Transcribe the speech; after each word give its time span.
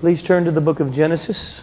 Please 0.00 0.22
turn 0.22 0.46
to 0.46 0.50
the 0.50 0.62
book 0.62 0.80
of 0.80 0.94
Genesis. 0.94 1.60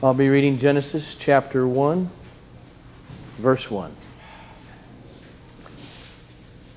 I'll 0.00 0.14
be 0.14 0.28
reading 0.28 0.60
Genesis 0.60 1.16
chapter 1.18 1.66
1, 1.66 2.08
verse 3.40 3.68
1. 3.68 3.96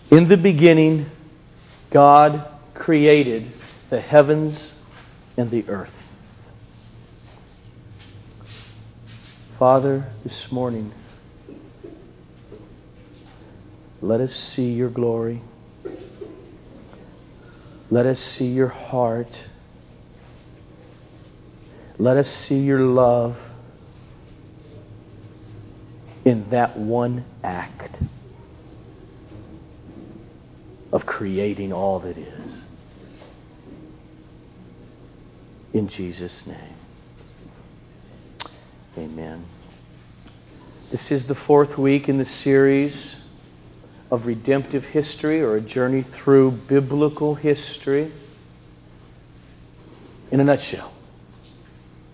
In 0.09 0.27
the 0.27 0.35
beginning, 0.37 1.11
God 1.91 2.47
created 2.73 3.53
the 3.91 4.01
heavens 4.01 4.73
and 5.37 5.51
the 5.51 5.69
earth. 5.69 5.93
Father, 9.59 10.11
this 10.23 10.51
morning, 10.51 10.91
let 14.03 14.19
us 14.19 14.35
see 14.35 14.73
your 14.73 14.89
glory. 14.89 15.41
Let 17.89 18.05
us 18.05 18.19
see 18.19 18.47
your 18.47 18.67
heart. 18.67 19.45
Let 21.97 22.17
us 22.17 22.29
see 22.29 22.59
your 22.59 22.81
love 22.81 23.37
in 26.25 26.49
that 26.49 26.77
one 26.77 27.23
act 27.45 27.95
of 30.91 31.05
creating 31.05 31.71
all 31.71 32.01
that 32.01 32.17
is. 32.17 32.61
In 35.71 35.87
Jesus' 35.87 36.45
name. 36.45 36.75
Amen. 38.97 39.45
This 40.91 41.09
is 41.09 41.25
the 41.25 41.35
fourth 41.35 41.77
week 41.77 42.09
in 42.09 42.17
the 42.17 42.25
series 42.25 43.22
of 44.13 44.27
redemptive 44.27 44.83
history 44.83 45.41
or 45.41 45.55
a 45.55 45.61
journey 45.61 46.05
through 46.17 46.51
biblical 46.51 47.33
history. 47.33 48.13
In 50.29 50.39
a 50.39 50.43
nutshell, 50.43 50.93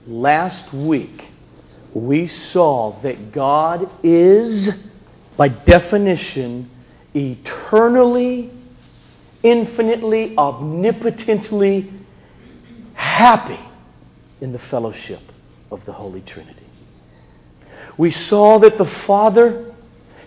last 0.07 0.73
week 0.73 1.25
we 1.93 2.29
saw 2.29 3.01
that 3.01 3.33
God 3.33 3.89
is, 4.01 4.69
by 5.35 5.49
definition, 5.49 6.71
eternally, 7.13 8.49
infinitely, 9.43 10.37
omnipotently 10.37 11.91
happy 12.93 13.59
in 14.39 14.53
the 14.53 14.59
fellowship 14.71 15.21
of 15.69 15.85
the 15.85 15.91
Holy 15.91 16.21
Trinity. 16.21 16.65
We 17.97 18.13
saw 18.13 18.57
that 18.59 18.77
the 18.77 18.89
Father 19.05 19.75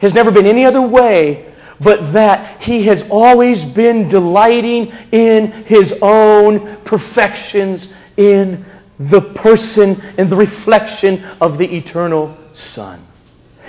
has 0.02 0.12
never 0.12 0.30
been 0.30 0.46
any 0.46 0.66
other 0.66 0.82
way 0.82 1.48
but 1.80 2.12
that 2.12 2.60
He 2.62 2.84
has 2.86 3.02
always 3.10 3.64
been 3.66 4.08
delighting 4.08 4.86
in 5.12 5.52
His 5.64 5.92
own 6.02 6.78
perfections 6.84 7.88
in 8.16 8.64
the 8.98 9.20
person 9.20 10.00
and 10.18 10.30
the 10.30 10.36
reflection 10.36 11.24
of 11.40 11.58
the 11.58 11.64
eternal 11.64 12.36
Son. 12.54 13.06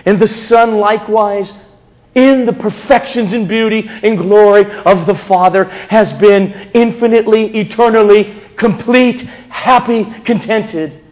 And 0.06 0.22
the 0.22 0.28
Son, 0.28 0.78
likewise, 0.78 1.52
in 2.16 2.46
the 2.46 2.54
perfections 2.54 3.34
and 3.34 3.48
beauty 3.48 3.88
and 3.88 4.18
glory 4.18 4.66
of 4.82 5.08
the 5.08 5.16
Father, 5.28 5.66
has 5.66 6.12
been 6.14 6.52
infinitely, 6.74 7.58
eternally 7.58 8.42
complete, 8.58 9.22
happy, 9.50 10.06
contented. 10.26 11.03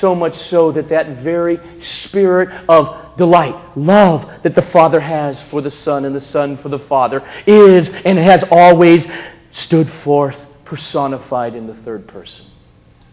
So 0.00 0.14
much 0.14 0.36
so 0.36 0.72
that 0.72 0.88
that 0.90 1.22
very 1.22 1.58
spirit 1.82 2.48
of 2.68 3.16
delight, 3.16 3.76
love 3.76 4.42
that 4.42 4.54
the 4.54 4.62
Father 4.62 5.00
has 5.00 5.42
for 5.44 5.62
the 5.62 5.70
Son 5.70 6.04
and 6.04 6.14
the 6.14 6.20
Son 6.20 6.58
for 6.58 6.68
the 6.68 6.78
Father 6.80 7.26
is 7.46 7.88
and 7.88 8.18
has 8.18 8.44
always 8.50 9.06
stood 9.52 9.90
forth 10.04 10.36
personified 10.64 11.54
in 11.54 11.66
the 11.66 11.74
third 11.82 12.06
person 12.06 12.46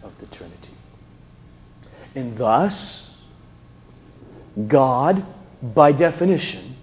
of 0.02 0.12
the 0.20 0.26
Trinity. 0.26 0.70
And 2.14 2.36
thus, 2.36 3.02
God, 4.66 5.26
by 5.62 5.92
definition, 5.92 6.76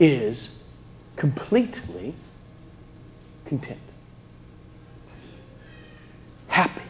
is 0.00 0.48
completely 1.16 2.14
content, 3.46 3.80
happy. 6.46 6.87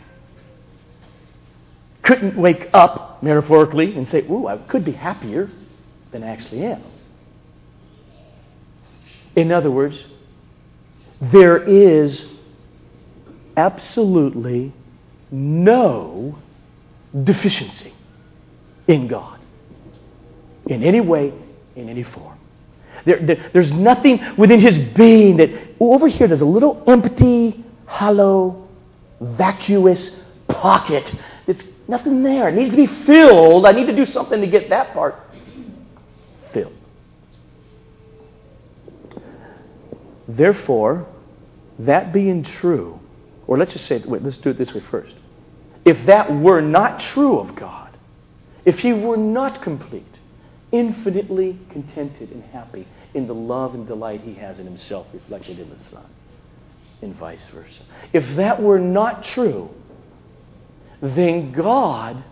Couldn't 2.09 2.39
wake 2.39 2.71
up, 2.73 3.23
metaphorically, 3.23 3.95
and 3.95 4.09
say, 4.09 4.25
Ooh, 4.31 4.47
I 4.47 4.57
could 4.57 4.83
be 4.83 4.93
happier 4.93 5.51
than 6.11 6.25
I 6.25 6.29
actually 6.29 6.65
am. 6.65 6.83
In 9.37 9.53
other 9.53 9.71
words, 9.71 10.03
there 11.21 11.63
is 11.63 12.25
absolutely 13.59 14.73
no 15.31 16.39
deficiency 17.25 17.93
in 18.87 19.07
God 19.07 19.39
in 20.67 20.83
any 20.83 21.03
way, 21.03 21.35
in 21.77 21.91
any 21.91 22.05
form. 22.05 22.39
There, 23.05 23.25
there, 23.25 23.51
there's 23.53 23.71
nothing 23.71 24.19
within 24.39 24.61
his 24.61 24.79
being 24.95 25.37
that, 25.37 25.51
over 25.79 26.09
here, 26.09 26.27
there's 26.27 26.41
a 26.41 26.47
little 26.47 26.83
empty, 26.87 27.63
hollow, 27.85 28.67
vacuous 29.21 30.17
pocket. 30.49 31.05
Nothing 31.89 32.23
there. 32.23 32.51
It 32.51 32.55
needs 32.55 32.71
to 32.71 32.77
be 32.77 32.87
filled. 32.87 33.67
I 33.67 33.73
need 33.73 33.87
to 33.87 33.97
do 33.97 34.05
something 34.05 34.41
to 34.43 34.47
get 34.47 34.69
that 34.69 34.93
part 34.93 35.17
filled. 36.53 36.75
Therefore, 40.29 41.07
that 41.79 42.13
being 42.13 42.45
true, 42.45 43.01
or 43.47 43.57
let's 43.57 43.73
just 43.73 43.87
say, 43.87 44.03
wait, 44.05 44.23
let's 44.23 44.37
do 44.37 44.51
it 44.51 44.59
this 44.59 44.73
way 44.75 44.83
first. 44.91 45.15
If 45.87 46.07
that 46.07 46.31
were 46.31 46.61
not 46.61 47.01
true 47.01 47.39
of 47.39 47.57
God, 47.57 47.97
if 48.67 48.79
He 48.81 48.93
were 48.93 49.17
not 49.17 49.63
complete, 49.63 50.05
infinitely 50.71 51.59
contented 51.71 52.31
and 52.31 52.45
happy 52.45 52.87
in 53.15 53.27
the 53.27 53.35
love 53.35 53.75
and 53.75 53.87
delight 53.87 54.21
He 54.21 54.35
has 54.35 54.59
in 54.59 54.67
Himself 54.67 55.07
reflected 55.15 55.59
in 55.59 55.71
the 55.71 55.79
Son, 55.91 56.05
and 57.01 57.15
vice 57.15 57.41
versa. 57.55 57.81
If 58.13 58.37
that 58.37 58.61
were 58.61 58.79
not 58.79 59.25
true, 59.25 59.71
then 61.01 61.53
God 61.53 62.23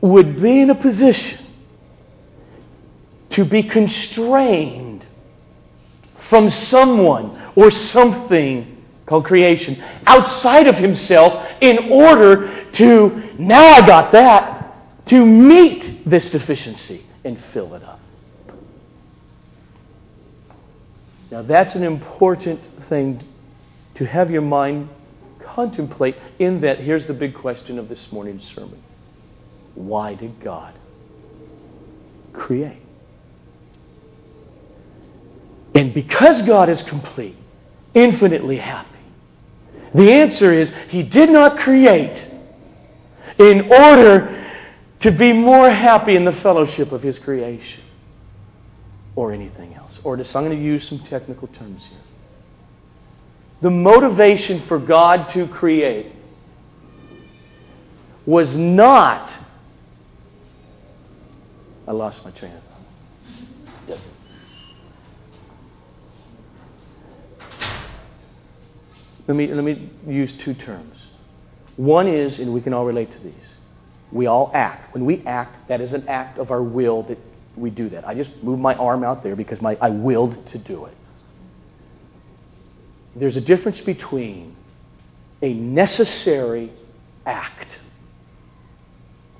would 0.00 0.42
be 0.42 0.60
in 0.60 0.70
a 0.70 0.74
position 0.74 1.38
to 3.30 3.44
be 3.44 3.62
constrained 3.62 5.06
from 6.28 6.50
someone 6.50 7.52
or 7.56 7.70
something 7.70 8.84
called 9.06 9.24
creation 9.24 9.82
outside 10.06 10.66
of 10.66 10.74
himself 10.76 11.46
in 11.60 11.90
order 11.90 12.70
to, 12.72 13.34
now 13.38 13.64
I 13.64 13.86
got 13.86 14.12
that, 14.12 15.06
to 15.06 15.24
meet 15.24 16.08
this 16.08 16.30
deficiency 16.30 17.04
and 17.24 17.42
fill 17.52 17.74
it 17.74 17.82
up. 17.82 18.00
Now, 21.30 21.42
that's 21.42 21.74
an 21.74 21.82
important 21.82 22.60
thing 22.88 23.22
to 23.94 24.04
have 24.06 24.30
your 24.30 24.42
mind 24.42 24.88
contemplate, 25.54 26.16
in 26.38 26.60
that 26.62 26.78
here's 26.80 27.06
the 27.06 27.14
big 27.14 27.34
question 27.34 27.78
of 27.78 27.88
this 27.88 28.10
morning's 28.10 28.44
sermon 28.54 28.82
Why 29.74 30.14
did 30.14 30.40
God 30.40 30.74
create? 32.32 32.80
And 35.74 35.94
because 35.94 36.42
God 36.42 36.68
is 36.68 36.82
complete, 36.82 37.36
infinitely 37.94 38.58
happy, 38.58 38.88
the 39.94 40.10
answer 40.12 40.52
is 40.52 40.72
He 40.88 41.02
did 41.02 41.30
not 41.30 41.58
create 41.58 42.30
in 43.38 43.72
order 43.72 44.38
to 45.00 45.10
be 45.10 45.32
more 45.32 45.70
happy 45.70 46.14
in 46.14 46.24
the 46.24 46.32
fellowship 46.32 46.92
of 46.92 47.02
His 47.02 47.18
creation 47.18 47.82
or 49.16 49.32
anything 49.32 49.74
else. 49.74 49.98
Or 50.04 50.16
to, 50.16 50.24
I'm 50.34 50.44
going 50.44 50.56
to 50.56 50.62
use 50.62 50.88
some 50.88 51.00
technical 51.00 51.48
terms 51.48 51.82
here. 51.88 51.98
The 53.62 53.70
motivation 53.70 54.66
for 54.66 54.78
God 54.78 55.32
to 55.34 55.46
create 55.46 56.12
was 58.26 58.54
not. 58.56 59.32
I 61.86 61.92
lost 61.92 62.24
my 62.24 62.32
train 62.32 62.52
of 62.52 62.62
thought. 62.64 62.68
Let 69.28 69.36
me, 69.36 69.46
let 69.54 69.62
me 69.62 69.90
use 70.06 70.32
two 70.44 70.54
terms. 70.54 70.96
One 71.76 72.08
is, 72.08 72.38
and 72.38 72.52
we 72.52 72.60
can 72.60 72.74
all 72.74 72.84
relate 72.84 73.12
to 73.12 73.18
these, 73.20 73.32
we 74.10 74.26
all 74.26 74.50
act. 74.52 74.92
When 74.92 75.04
we 75.04 75.24
act, 75.24 75.68
that 75.68 75.80
is 75.80 75.92
an 75.92 76.08
act 76.08 76.38
of 76.38 76.50
our 76.50 76.62
will 76.62 77.04
that 77.04 77.18
we 77.56 77.70
do 77.70 77.88
that. 77.90 78.06
I 78.06 78.14
just 78.14 78.30
moved 78.42 78.60
my 78.60 78.74
arm 78.74 79.04
out 79.04 79.22
there 79.22 79.36
because 79.36 79.60
my, 79.62 79.76
I 79.80 79.90
willed 79.90 80.48
to 80.48 80.58
do 80.58 80.86
it. 80.86 80.96
There's 83.14 83.36
a 83.36 83.40
difference 83.40 83.80
between 83.80 84.56
a 85.42 85.52
necessary 85.52 86.72
act 87.26 87.68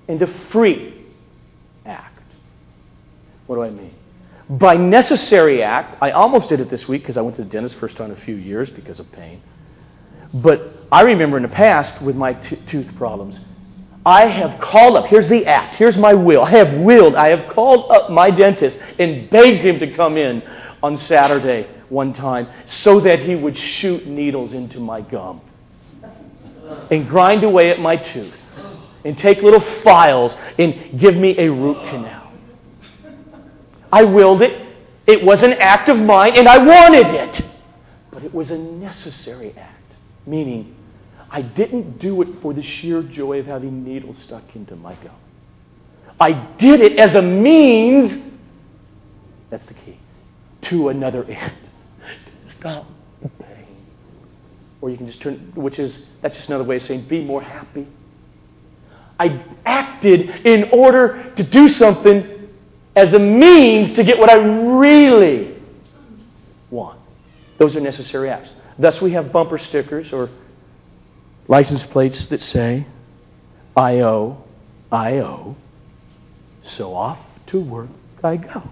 and 0.08 0.20
a 0.20 0.48
free 0.50 1.06
act. 1.86 2.22
What 3.46 3.56
do 3.56 3.62
I 3.62 3.70
mean? 3.70 3.94
By 4.48 4.74
necessary 4.74 5.62
act, 5.62 5.96
I 6.02 6.10
almost 6.10 6.48
did 6.48 6.60
it 6.60 6.68
this 6.68 6.86
week 6.86 7.02
because 7.02 7.16
I 7.16 7.22
went 7.22 7.36
to 7.36 7.44
the 7.44 7.48
dentist 7.48 7.76
first 7.76 7.96
time 7.96 8.10
in 8.10 8.18
a 8.18 8.20
few 8.20 8.34
years 8.34 8.68
because 8.70 9.00
of 9.00 9.10
pain. 9.12 9.42
But 10.34 10.62
I 10.90 11.02
remember 11.02 11.36
in 11.36 11.42
the 11.44 11.48
past 11.48 12.02
with 12.02 12.16
my 12.16 12.34
t- 12.34 12.60
tooth 12.68 12.94
problems, 12.96 13.38
I 14.04 14.26
have 14.26 14.60
called 14.60 14.96
up, 14.96 15.06
here's 15.06 15.28
the 15.28 15.46
act, 15.46 15.76
here's 15.76 15.96
my 15.96 16.12
will. 16.12 16.42
I 16.42 16.50
have 16.50 16.80
willed, 16.80 17.14
I 17.14 17.28
have 17.28 17.54
called 17.54 17.90
up 17.90 18.10
my 18.10 18.30
dentist 18.30 18.76
and 18.98 19.30
begged 19.30 19.64
him 19.64 19.78
to 19.78 19.94
come 19.94 20.16
in 20.16 20.42
on 20.82 20.98
Saturday 20.98 21.68
one 21.92 22.14
time 22.14 22.48
so 22.68 23.00
that 23.00 23.20
he 23.20 23.34
would 23.34 23.56
shoot 23.56 24.06
needles 24.06 24.52
into 24.54 24.80
my 24.80 25.02
gum 25.02 25.40
and 26.90 27.06
grind 27.08 27.44
away 27.44 27.70
at 27.70 27.78
my 27.78 27.96
tooth 27.96 28.34
and 29.04 29.18
take 29.18 29.42
little 29.42 29.60
files 29.82 30.32
and 30.58 30.98
give 30.98 31.14
me 31.14 31.38
a 31.38 31.50
root 31.50 31.76
canal. 31.90 32.32
I 33.92 34.04
willed 34.04 34.42
it. 34.42 34.74
It 35.06 35.22
was 35.22 35.42
an 35.42 35.52
act 35.54 35.88
of 35.88 35.98
mine 35.98 36.36
and 36.36 36.48
I 36.48 36.58
wanted 36.58 37.08
it. 37.08 37.46
But 38.10 38.24
it 38.24 38.32
was 38.32 38.50
a 38.50 38.58
necessary 38.58 39.54
act, 39.56 39.92
meaning 40.26 40.74
I 41.30 41.42
didn't 41.42 41.98
do 41.98 42.22
it 42.22 42.28
for 42.40 42.54
the 42.54 42.62
sheer 42.62 43.02
joy 43.02 43.40
of 43.40 43.46
having 43.46 43.84
needles 43.84 44.16
stuck 44.24 44.56
into 44.56 44.76
my 44.76 44.94
gum. 44.94 45.16
I 46.18 46.32
did 46.56 46.80
it 46.80 46.98
as 46.98 47.14
a 47.14 47.22
means, 47.22 48.32
that's 49.50 49.66
the 49.66 49.74
key, 49.74 49.98
to 50.62 50.88
another 50.88 51.24
end. 51.24 51.52
Stop 52.62 52.86
the 53.20 53.28
pain. 53.28 53.66
Or 54.80 54.88
you 54.88 54.96
can 54.96 55.08
just 55.08 55.20
turn, 55.20 55.52
which 55.56 55.80
is, 55.80 56.06
that's 56.20 56.36
just 56.36 56.48
another 56.48 56.62
way 56.62 56.76
of 56.76 56.84
saying 56.84 57.08
be 57.08 57.24
more 57.24 57.42
happy. 57.42 57.88
I 59.18 59.44
acted 59.66 60.46
in 60.46 60.70
order 60.70 61.32
to 61.36 61.42
do 61.42 61.68
something 61.68 62.48
as 62.94 63.12
a 63.14 63.18
means 63.18 63.96
to 63.96 64.04
get 64.04 64.16
what 64.16 64.30
I 64.30 64.36
really 64.36 65.56
want. 66.70 67.00
Those 67.58 67.74
are 67.74 67.80
necessary 67.80 68.30
acts. 68.30 68.50
Thus, 68.78 69.00
we 69.00 69.10
have 69.10 69.32
bumper 69.32 69.58
stickers 69.58 70.12
or 70.12 70.30
license 71.48 71.82
plates 71.86 72.26
that 72.26 72.42
say, 72.42 72.86
I 73.76 74.02
owe, 74.02 74.44
I 74.92 75.18
owe, 75.18 75.56
so 76.64 76.94
off 76.94 77.18
to 77.48 77.58
work 77.58 77.88
I 78.22 78.36
go. 78.36 78.62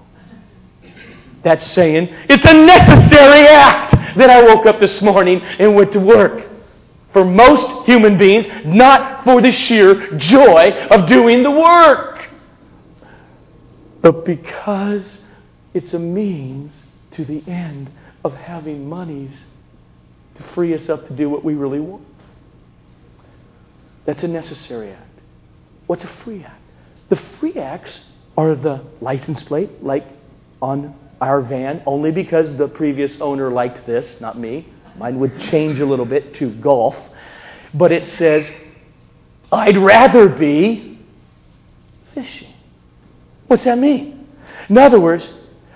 That's 1.42 1.66
saying 1.72 2.08
it's 2.28 2.44
a 2.44 2.54
necessary 2.54 3.46
act 3.46 4.18
that 4.18 4.30
I 4.30 4.42
woke 4.42 4.66
up 4.66 4.80
this 4.80 5.00
morning 5.00 5.40
and 5.40 5.74
went 5.74 5.92
to 5.92 6.00
work. 6.00 6.46
For 7.12 7.24
most 7.24 7.88
human 7.88 8.18
beings, 8.18 8.46
not 8.64 9.24
for 9.24 9.42
the 9.42 9.50
sheer 9.50 10.16
joy 10.16 10.86
of 10.90 11.08
doing 11.08 11.42
the 11.42 11.50
work, 11.50 12.28
but 14.00 14.24
because 14.24 15.04
it's 15.74 15.92
a 15.92 15.98
means 15.98 16.72
to 17.12 17.24
the 17.24 17.42
end 17.50 17.90
of 18.24 18.32
having 18.34 18.88
monies 18.88 19.32
to 20.36 20.42
free 20.54 20.74
us 20.74 20.88
up 20.88 21.06
to 21.08 21.14
do 21.14 21.28
what 21.28 21.44
we 21.44 21.54
really 21.54 21.80
want. 21.80 22.06
That's 24.06 24.22
a 24.22 24.28
necessary 24.28 24.90
act. 24.92 25.18
What's 25.86 26.04
a 26.04 26.10
free 26.24 26.44
act? 26.44 26.62
The 27.08 27.20
free 27.38 27.54
acts 27.54 27.98
are 28.36 28.54
the 28.54 28.84
license 29.00 29.42
plate, 29.42 29.82
like 29.82 30.06
on 30.62 30.94
our 31.20 31.42
van, 31.42 31.82
only 31.86 32.10
because 32.10 32.56
the 32.56 32.68
previous 32.68 33.20
owner 33.20 33.50
liked 33.50 33.86
this, 33.86 34.20
not 34.20 34.38
me. 34.38 34.66
Mine 34.96 35.18
would 35.18 35.38
change 35.38 35.78
a 35.80 35.86
little 35.86 36.04
bit 36.04 36.34
to 36.36 36.50
golf. 36.56 36.96
But 37.74 37.92
it 37.92 38.06
says, 38.16 38.46
I'd 39.52 39.76
rather 39.76 40.28
be 40.28 40.98
fishing. 42.14 42.52
What's 43.46 43.64
that 43.64 43.78
mean? 43.78 44.26
In 44.68 44.78
other 44.78 45.00
words, 45.00 45.26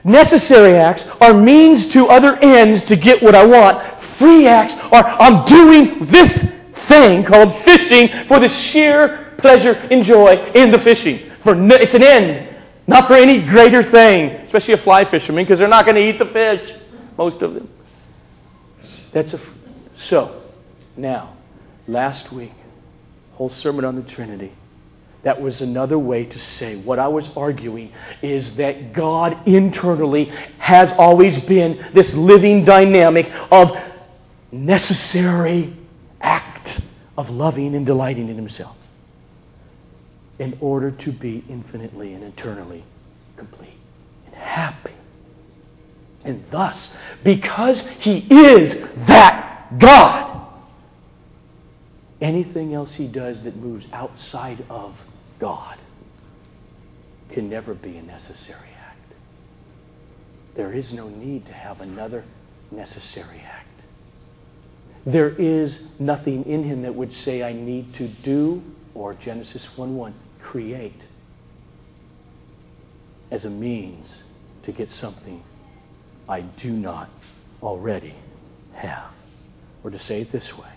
necessary 0.05 0.77
acts 0.77 1.05
are 1.21 1.35
means 1.35 1.89
to 1.89 2.07
other 2.07 2.37
ends 2.37 2.83
to 2.85 2.97
get 2.97 3.23
what 3.23 3.35
I 3.35 3.45
want. 3.45 4.19
Free 4.19 4.47
acts 4.47 4.75
are 4.93 5.05
I'm 5.05 5.45
doing 5.47 6.07
this 6.07 6.33
thing 6.87 7.25
called 7.25 7.65
fishing 7.65 8.09
for 8.29 8.39
the 8.39 8.49
sheer 8.49 9.35
pleasure 9.39 9.73
and 9.73 10.05
joy 10.05 10.53
in 10.55 10.71
the 10.71 10.79
fishing. 10.79 11.31
For 11.43 11.55
no, 11.55 11.77
it's 11.77 11.95
an 11.95 12.03
end, 12.03 12.54
not 12.87 13.09
for 13.09 13.15
any 13.15 13.47
greater 13.47 13.91
thing, 13.91 14.31
especially 14.47 14.75
a 14.75 14.79
fly 14.79 15.11
fisherman, 15.11 15.45
because 15.45 15.59
they're 15.59 15.69
not 15.69 15.85
going 15.87 15.97
to 15.97 16.07
eat 16.07 16.19
the 16.19 16.27
fish, 16.27 16.73
most 17.17 17.43
of 17.43 17.55
them. 17.55 17.69
That's 19.13 19.33
a 19.33 19.41
so 20.03 20.43
now, 20.97 21.37
last 21.87 22.31
week, 22.33 22.53
whole 23.33 23.51
sermon 23.51 23.85
on 23.85 23.97
the 23.97 24.03
Trinity. 24.03 24.53
That 25.23 25.41
was 25.41 25.63
another 25.63 25.99
way 25.99 26.27
to 26.27 26.39
say 26.39 26.77
what 26.77 26.99
I 26.99 27.09
was 27.09 27.27
arguing 27.35 27.93
is 28.21 28.57
that 28.57 28.93
God 28.93 29.49
internally 29.49 30.27
has 30.59 30.91
always 30.99 31.39
been 31.45 31.83
this 31.95 32.13
living 32.13 32.67
dynamic 32.67 33.31
of 33.51 33.71
necessary 34.53 35.75
act 36.21 36.83
of 37.17 37.31
loving 37.31 37.75
and 37.75 37.87
delighting 37.87 38.29
in 38.29 38.37
Himself 38.37 38.77
in 40.39 40.57
order 40.61 40.91
to 40.91 41.13
be 41.13 41.45
infinitely 41.49 42.13
and 42.13 42.25
eternally 42.25 42.85
complete 43.37 43.79
and 44.27 44.35
happy. 44.35 44.93
And 46.25 46.45
thus, 46.51 46.91
because 47.23 47.85
He 48.01 48.19
is 48.19 48.75
that 49.07 49.79
God, 49.79 50.49
anything 52.21 52.75
else 52.75 52.95
He 52.95 53.07
does 53.07 53.43
that 53.45 53.57
moves 53.57 53.87
outside 53.93 54.65
of 54.71 54.95
God 55.39 55.79
can 57.31 57.49
never 57.51 57.75
be 57.75 57.97
a 57.97 58.03
necessary 58.03 58.69
act. 58.81 59.13
There 60.57 60.73
is 60.73 60.93
no 60.93 61.09
need 61.09 61.47
to 61.47 61.53
have 61.53 61.81
another 61.81 62.25
necessary 62.71 63.41
act. 63.41 63.69
There 65.07 65.31
is 65.31 65.79
nothing 65.99 66.45
in 66.45 66.65
him 66.65 66.83
that 66.83 66.95
would 66.95 67.13
say, 67.13 67.43
I 67.43 67.53
need 67.53 67.95
to 67.95 68.09
do, 68.09 68.63
or 68.95 69.15
Genesis 69.15 69.67
1 69.77 69.97
1, 69.97 70.15
create 70.43 71.03
as 73.31 73.45
a 73.45 73.51
means 73.51 74.09
to 74.65 74.73
get 74.73 74.91
something 74.93 75.43
I 76.29 76.41
do 76.43 76.71
not 76.71 77.11
already 77.63 78.15
have. 78.75 79.11
Or 79.83 79.91
to 79.91 79.99
say 79.99 80.23
it 80.23 80.33
this 80.33 80.57
way 80.57 80.71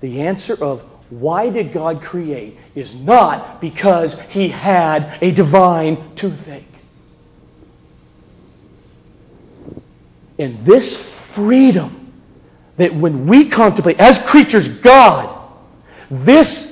the 0.00 0.22
answer 0.22 0.54
of 0.54 0.82
why 1.10 1.48
did 1.50 1.72
God 1.72 2.02
create 2.02 2.58
is 2.74 2.92
not 2.94 3.60
because 3.60 4.14
he 4.30 4.48
had 4.48 5.18
a 5.22 5.30
divine 5.30 6.16
toothache. 6.16 6.66
And 10.38 10.66
this 10.66 10.98
freedom 11.34 12.12
that 12.78 12.94
when 12.96 13.28
we 13.28 13.48
contemplate 13.48 14.00
as 14.00 14.18
creatures 14.28 14.66
God, 14.82 15.50
this 16.10 16.71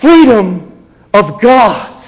freedom 0.00 0.86
of 1.12 1.40
God 1.40 2.02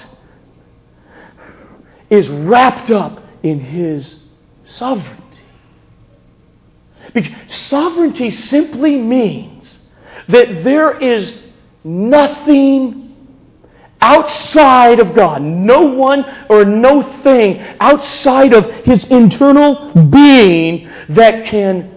is 2.11 2.29
wrapped 2.29 2.91
up 2.91 3.23
in 3.43 3.59
his 3.59 4.21
sovereignty. 4.67 5.19
Because 7.15 7.33
sovereignty 7.51 8.31
simply 8.31 8.97
means 8.97 9.79
that 10.29 10.63
there 10.63 10.99
is 11.01 11.43
nothing 11.85 13.03
outside 14.01 14.99
of 14.99 15.15
God, 15.15 15.43
no 15.43 15.81
one 15.81 16.25
or 16.49 16.65
no 16.65 17.23
thing 17.23 17.61
outside 17.81 18.53
of 18.53 18.65
his 18.85 19.05
internal 19.05 19.93
being 19.95 20.91
that 21.11 21.47
can 21.47 21.92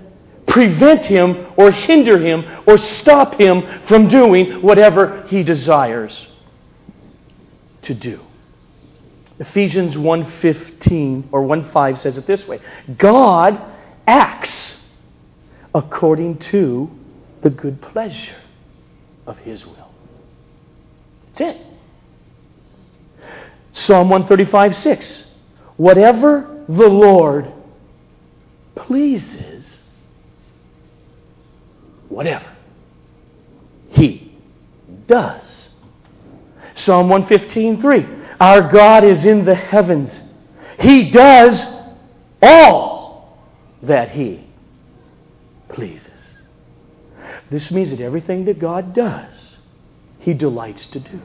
prevent 0.47 1.05
him 1.05 1.47
or 1.57 1.71
hinder 1.71 2.19
him 2.19 2.45
or 2.65 2.77
stop 2.77 3.39
him 3.39 3.63
from 3.87 4.07
doing 4.07 4.61
whatever 4.61 5.25
he 5.27 5.43
desires 5.43 6.27
to 7.83 7.93
do. 7.93 8.19
Ephesians 9.39 9.95
1:15 9.95 11.25
or 11.31 11.41
1:5 11.41 11.99
says 11.99 12.17
it 12.17 12.25
this 12.25 12.47
way. 12.47 12.59
God 12.97 13.59
acts 14.07 14.81
according 15.73 16.37
to 16.37 16.89
the 17.41 17.49
good 17.49 17.81
pleasure 17.81 18.41
of 19.27 19.37
his 19.39 19.65
will. 19.65 19.91
That's 21.33 21.57
it. 21.57 21.65
Psalm 23.73 24.09
135 24.09 24.75
6. 24.75 25.25
Whatever 25.75 26.63
the 26.69 26.87
Lord 26.87 27.51
pleases, 28.75 29.44
whatever, 32.09 32.51
he 33.89 34.37
does. 35.07 35.69
Psalm 36.75 37.09
115 37.09 37.81
3. 37.81 38.05
Our 38.39 38.69
God 38.71 39.03
is 39.03 39.25
in 39.25 39.45
the 39.45 39.55
heavens. 39.55 40.11
He 40.79 41.09
does 41.09 41.63
all 42.41 43.39
that 43.83 44.09
he 44.11 44.45
pleases. 45.69 46.09
This 47.49 47.71
means 47.71 47.91
that 47.91 48.01
everything 48.01 48.45
that 48.45 48.59
God 48.59 48.93
does, 48.93 49.33
he 50.19 50.33
delights 50.33 50.87
to 50.87 50.99
do. 50.99 51.21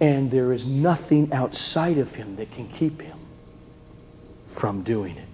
And 0.00 0.30
there 0.30 0.52
is 0.52 0.66
nothing 0.66 1.32
outside 1.32 1.98
of 1.98 2.08
him 2.12 2.36
that 2.36 2.50
can 2.52 2.68
keep 2.72 3.00
him 3.00 3.18
from 4.58 4.82
doing 4.82 5.16
it. 5.16 5.28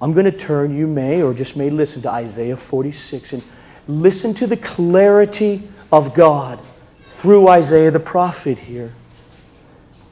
I'm 0.00 0.12
going 0.12 0.26
to 0.26 0.38
turn, 0.38 0.76
you 0.76 0.86
may 0.86 1.22
or 1.22 1.34
just 1.34 1.56
may 1.56 1.70
listen 1.70 2.02
to 2.02 2.10
Isaiah 2.10 2.56
46 2.70 3.32
and 3.32 3.42
listen 3.88 4.34
to 4.34 4.46
the 4.46 4.56
clarity 4.56 5.68
of 5.90 6.14
God 6.14 6.60
through 7.20 7.48
Isaiah 7.48 7.90
the 7.90 7.98
prophet 7.98 8.58
here. 8.58 8.94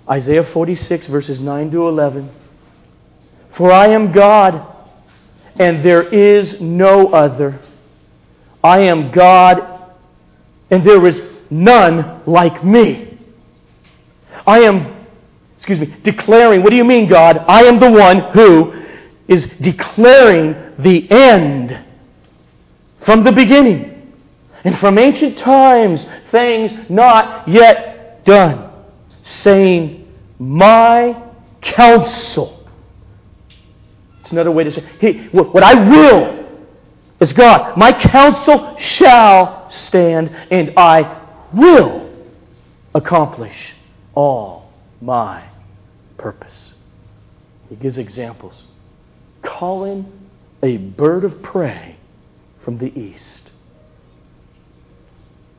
Isaiah 0.09 0.45
46, 0.45 1.07
verses 1.07 1.39
9 1.41 1.71
to 1.71 1.89
11. 1.89 2.31
For 3.57 3.71
I 3.73 3.89
am 3.89 4.13
God, 4.13 4.75
and 5.57 5.85
there 5.85 6.03
is 6.03 6.61
no 6.61 7.09
other. 7.09 7.61
I 8.63 8.81
am 8.81 9.13
God, 9.13 9.95
and 10.71 10.85
there 10.85 11.05
is 11.07 11.21
none 11.49 12.23
like 12.27 12.65
me. 12.65 13.19
I 14.47 14.61
am, 14.61 15.07
excuse 15.57 15.79
me, 15.81 15.95
declaring. 16.03 16.63
What 16.63 16.71
do 16.71 16.77
you 16.77 16.85
mean, 16.85 17.09
God? 17.09 17.39
I 17.49 17.65
am 17.65 17.81
the 17.81 17.91
one 17.91 18.33
who 18.33 18.86
is 19.29 19.47
declaring 19.61 20.55
the 20.79 21.11
end 21.11 21.85
from 23.05 23.25
the 23.25 23.33
beginning 23.33 24.15
and 24.65 24.79
from 24.79 24.99
ancient 24.99 25.39
times, 25.39 26.05
things 26.31 26.73
not 26.89 27.47
yet 27.49 28.25
done, 28.25 28.71
saying, 29.23 30.13
My 30.39 31.23
counsel. 31.61 32.69
It's 34.21 34.33
another 34.33 34.51
way 34.51 34.65
to 34.65 34.73
say, 34.73 34.81
hey, 34.99 35.29
what 35.29 35.63
I 35.63 35.89
will 35.89 36.49
is 37.21 37.33
God. 37.33 37.77
My 37.77 37.93
counsel 37.93 38.77
shall 38.79 39.71
stand, 39.71 40.31
and 40.51 40.73
I 40.77 41.23
will 41.53 42.11
accomplish 42.93 43.73
all 44.15 44.73
my 45.01 45.49
purpose. 46.19 46.75
He 47.69 47.77
gives 47.77 47.99
examples. 47.99 48.55
Calling 49.47 50.13
a 50.63 50.77
bird 50.77 51.25
of 51.25 51.43
prey 51.43 51.97
from 52.65 52.79
the 52.79 52.99
east. 52.99 53.51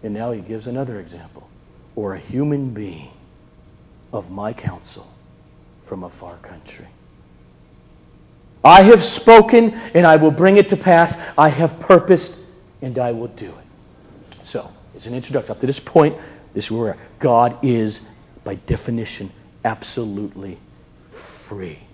And 0.03 0.13
now 0.13 0.31
he 0.31 0.41
gives 0.41 0.67
another 0.67 0.99
example. 0.99 1.49
Or 1.95 2.13
a 2.13 2.19
human 2.19 2.73
being 2.73 3.11
of 4.13 4.29
my 4.29 4.53
counsel 4.53 5.07
from 5.87 6.03
a 6.03 6.09
far 6.19 6.37
country. 6.37 6.87
I 8.63 8.83
have 8.83 9.03
spoken 9.03 9.71
and 9.71 10.05
I 10.05 10.17
will 10.17 10.31
bring 10.31 10.57
it 10.57 10.69
to 10.69 10.77
pass. 10.77 11.15
I 11.37 11.49
have 11.49 11.79
purposed 11.79 12.35
and 12.81 12.97
I 12.99 13.11
will 13.11 13.27
do 13.27 13.49
it. 13.49 14.37
So, 14.45 14.69
it's 14.95 15.05
an 15.05 15.13
introduction. 15.13 15.51
Up 15.51 15.59
to 15.61 15.67
this 15.67 15.79
point, 15.79 16.17
this 16.53 16.65
is 16.65 16.71
where 16.71 16.97
God 17.19 17.57
is, 17.63 17.99
by 18.43 18.55
definition, 18.55 19.31
absolutely 19.63 20.59
free. 21.47 21.86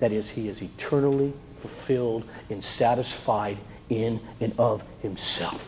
That 0.00 0.12
is, 0.12 0.28
He 0.28 0.48
is 0.48 0.60
eternally 0.62 1.32
fulfilled 1.60 2.24
and 2.50 2.64
satisfied 2.64 3.58
in 3.88 4.20
and 4.40 4.54
of 4.58 4.82
Himself. 5.00 5.60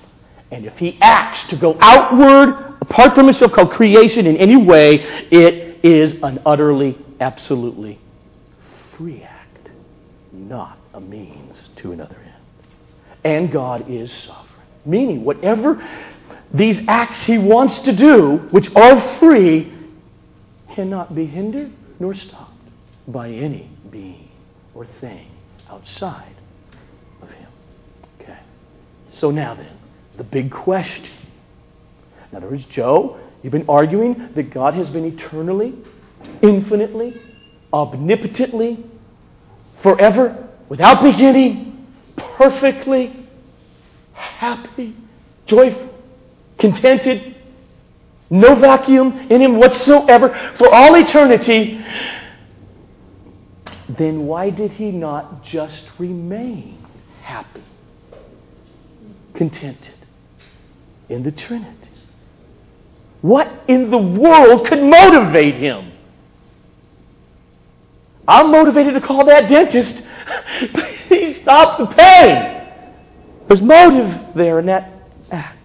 And 0.51 0.65
if 0.65 0.77
He 0.77 0.99
acts 1.01 1.49
to 1.49 1.57
go 1.57 1.77
outward, 1.81 2.77
apart 2.81 3.15
from 3.15 3.27
Himself, 3.27 3.53
called 3.53 3.71
creation 3.73 4.27
in 4.27 4.37
any 4.37 4.57
way, 4.57 4.97
it 5.31 5.85
is 5.85 6.23
an 6.23 6.41
utterly, 6.45 6.99
absolutely 7.21 7.99
free 8.97 9.23
act, 9.23 9.71
not 10.33 10.79
a 10.95 11.01
means 11.01 11.71
to 11.77 11.93
another 11.93 12.17
end. 12.17 12.35
And 13.25 13.53
God 13.53 13.91
is 13.91 14.13
sovereign. 14.13 14.47
Meaning, 14.85 15.25
whatever 15.25 15.83
these 16.53 16.79
acts 16.89 17.21
He 17.23 17.39
wants 17.39 17.81
to 17.81 17.95
do, 17.95 18.49
which 18.51 18.71
are 18.75 19.19
free, 19.19 19.73
cannot 20.75 21.15
be 21.15 21.27
hindered 21.27 21.73
nor 21.99 22.15
stopped 22.15 22.55
by 23.09 23.29
any 23.29 23.69
being 23.91 24.29
or 24.75 24.87
thing 25.01 25.27
outside 25.69 26.35
of 27.23 27.31
Him. 27.31 27.49
Okay. 28.21 28.39
So 29.19 29.31
now 29.31 29.55
then, 29.55 29.77
the 30.17 30.25
big 30.25 30.51
question. 30.51 31.09
In 32.31 32.37
other 32.37 32.49
words, 32.49 32.65
Joe, 32.71 33.19
you've 33.43 33.53
been 33.53 33.69
arguing 33.69 34.31
that 34.35 34.53
God 34.53 34.75
has 34.75 34.91
been 34.91 35.05
eternally, 35.05 35.75
infinitely, 36.43 37.21
omnipotently, 37.73 38.85
forever, 39.83 40.49
without 40.69 41.03
beginning, 41.03 41.87
perfectly 42.17 43.27
happy, 44.13 44.95
joyful, 45.47 45.93
contented, 46.59 47.37
no 48.31 48.55
vacuum 48.55 49.27
in 49.31 49.43
Him 49.43 49.59
whatsoever 49.59 50.55
for 50.57 50.73
all 50.73 50.95
eternity 50.95 51.85
then 53.97 54.27
why 54.27 54.51
did 54.51 54.73
he 54.73 54.91
not 54.91 55.43
just 55.45 55.89
remain 55.99 56.87
happy, 57.23 57.65
contented 59.35 59.95
in 61.09 61.23
the 61.23 61.33
Trinity? 61.33 61.77
What 63.23 63.49
in 63.69 63.91
the 63.91 63.99
world 63.99 64.67
could 64.67 64.83
motivate 64.83 65.57
him? 65.57 65.93
I'm 68.27 68.51
motivated 68.51 68.95
to 68.95 69.01
call 69.01 69.25
that 69.27 69.49
dentist, 69.49 69.95
he 71.09 71.35
stopped 71.43 71.81
the 71.81 71.87
pain. 71.97 72.61
There's 73.49 73.61
motive 73.61 74.35
there 74.37 74.61
in 74.61 74.67
that 74.67 74.93
act. 75.31 75.59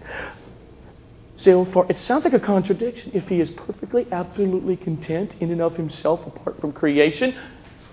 So 1.36 1.64
far, 1.66 1.86
it 1.88 1.98
sounds 2.00 2.24
like 2.24 2.32
a 2.32 2.40
contradiction. 2.40 3.12
If 3.14 3.28
he 3.28 3.40
is 3.40 3.50
perfectly, 3.50 4.06
absolutely 4.10 4.76
content 4.76 5.30
in 5.40 5.52
and 5.52 5.60
of 5.60 5.76
himself 5.76 6.26
apart 6.26 6.60
from 6.60 6.72
creation, 6.72 7.36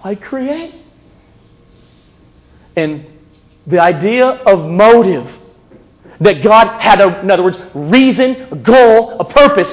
I 0.03 0.15
create. 0.15 0.75
And 2.75 3.05
the 3.65 3.79
idea 3.79 4.25
of 4.25 4.69
motive, 4.69 5.31
that 6.19 6.43
God 6.43 6.81
had, 6.81 7.01
a, 7.01 7.21
in 7.21 7.31
other 7.31 7.43
words, 7.43 7.57
reason, 7.73 8.47
a 8.51 8.55
goal, 8.55 9.19
a 9.19 9.25
purpose, 9.25 9.71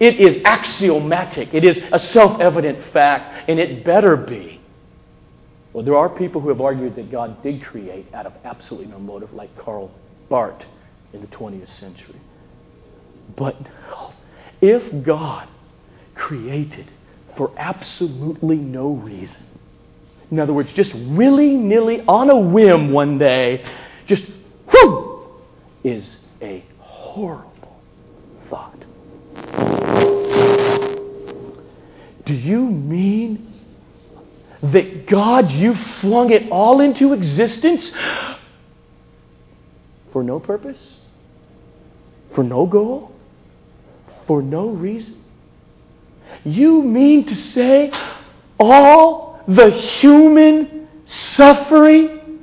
it 0.00 0.20
is 0.20 0.42
axiomatic. 0.44 1.54
It 1.54 1.64
is 1.64 1.80
a 1.92 1.98
self 1.98 2.40
evident 2.40 2.92
fact, 2.92 3.48
and 3.48 3.60
it 3.60 3.84
better 3.84 4.16
be. 4.16 4.60
Well, 5.72 5.84
there 5.84 5.96
are 5.96 6.08
people 6.08 6.40
who 6.40 6.48
have 6.48 6.60
argued 6.60 6.96
that 6.96 7.10
God 7.10 7.42
did 7.42 7.62
create 7.62 8.12
out 8.12 8.26
of 8.26 8.32
absolutely 8.44 8.88
no 8.88 8.98
motive, 8.98 9.32
like 9.32 9.56
Karl 9.56 9.90
Barth 10.28 10.62
in 11.12 11.20
the 11.20 11.28
20th 11.28 11.78
century. 11.78 12.20
But 13.36 13.56
if 14.60 15.04
God 15.04 15.48
created 16.14 16.90
for 17.36 17.52
absolutely 17.56 18.56
no 18.56 18.90
reason, 18.90 19.51
in 20.32 20.40
other 20.40 20.54
words, 20.54 20.72
just 20.72 20.94
willy 20.94 21.50
nilly 21.50 22.00
on 22.08 22.30
a 22.30 22.38
whim 22.38 22.90
one 22.90 23.18
day, 23.18 23.62
just 24.06 24.24
whoo, 24.72 25.26
is 25.84 26.16
a 26.40 26.64
horrible 26.78 27.78
thought. 28.48 28.82
Do 32.24 32.32
you 32.32 32.62
mean 32.62 33.52
that 34.62 35.06
God, 35.06 35.50
you 35.50 35.74
flung 36.00 36.30
it 36.30 36.50
all 36.50 36.80
into 36.80 37.12
existence 37.12 37.92
for 40.12 40.22
no 40.24 40.40
purpose? 40.40 40.78
For 42.34 42.42
no 42.42 42.64
goal? 42.64 43.12
For 44.26 44.40
no 44.40 44.68
reason? 44.68 45.22
You 46.42 46.82
mean 46.82 47.26
to 47.26 47.34
say 47.34 47.92
all 48.58 49.31
the 49.48 49.70
human 49.70 50.88
suffering 51.06 52.40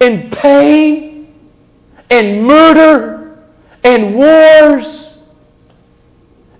and 0.00 0.32
pain 0.32 1.34
and 2.10 2.44
murder 2.46 3.38
and 3.82 4.14
wars 4.14 5.06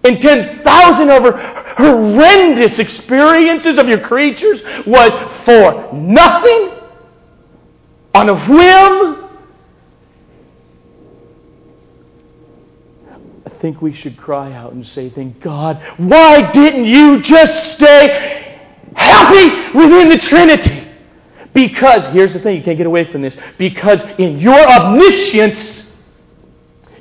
and 0.04 0.20
10,000 0.20 1.10
of 1.10 1.22
horrendous 1.76 2.78
experiences 2.78 3.78
of 3.78 3.88
your 3.88 4.00
creatures 4.00 4.62
was 4.86 5.12
for 5.44 5.92
nothing 5.92 6.78
on 8.14 8.28
a 8.28 8.46
whim. 8.48 9.24
I 13.44 13.50
think 13.60 13.82
we 13.82 13.94
should 13.94 14.16
cry 14.16 14.52
out 14.52 14.72
and 14.72 14.86
say, 14.86 15.10
Thank 15.10 15.40
God, 15.40 15.82
why 15.96 16.52
didn't 16.52 16.84
you 16.84 17.20
just 17.22 17.72
stay 17.72 18.35
happy 18.96 19.76
within 19.76 20.08
the 20.08 20.18
Trinity. 20.18 20.82
Because, 21.54 22.12
here's 22.12 22.34
the 22.34 22.40
thing, 22.40 22.56
you 22.56 22.62
can't 22.62 22.76
get 22.76 22.86
away 22.86 23.10
from 23.10 23.22
this. 23.22 23.34
Because 23.56 24.00
in 24.18 24.38
your 24.38 24.58
omniscience, 24.58 25.84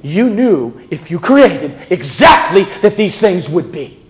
you 0.01 0.29
knew 0.29 0.87
if 0.91 1.09
you 1.09 1.19
created 1.19 1.91
exactly 1.91 2.63
that 2.81 2.95
these 2.95 3.19
things 3.19 3.49
would 3.49 3.71
be. 3.71 4.01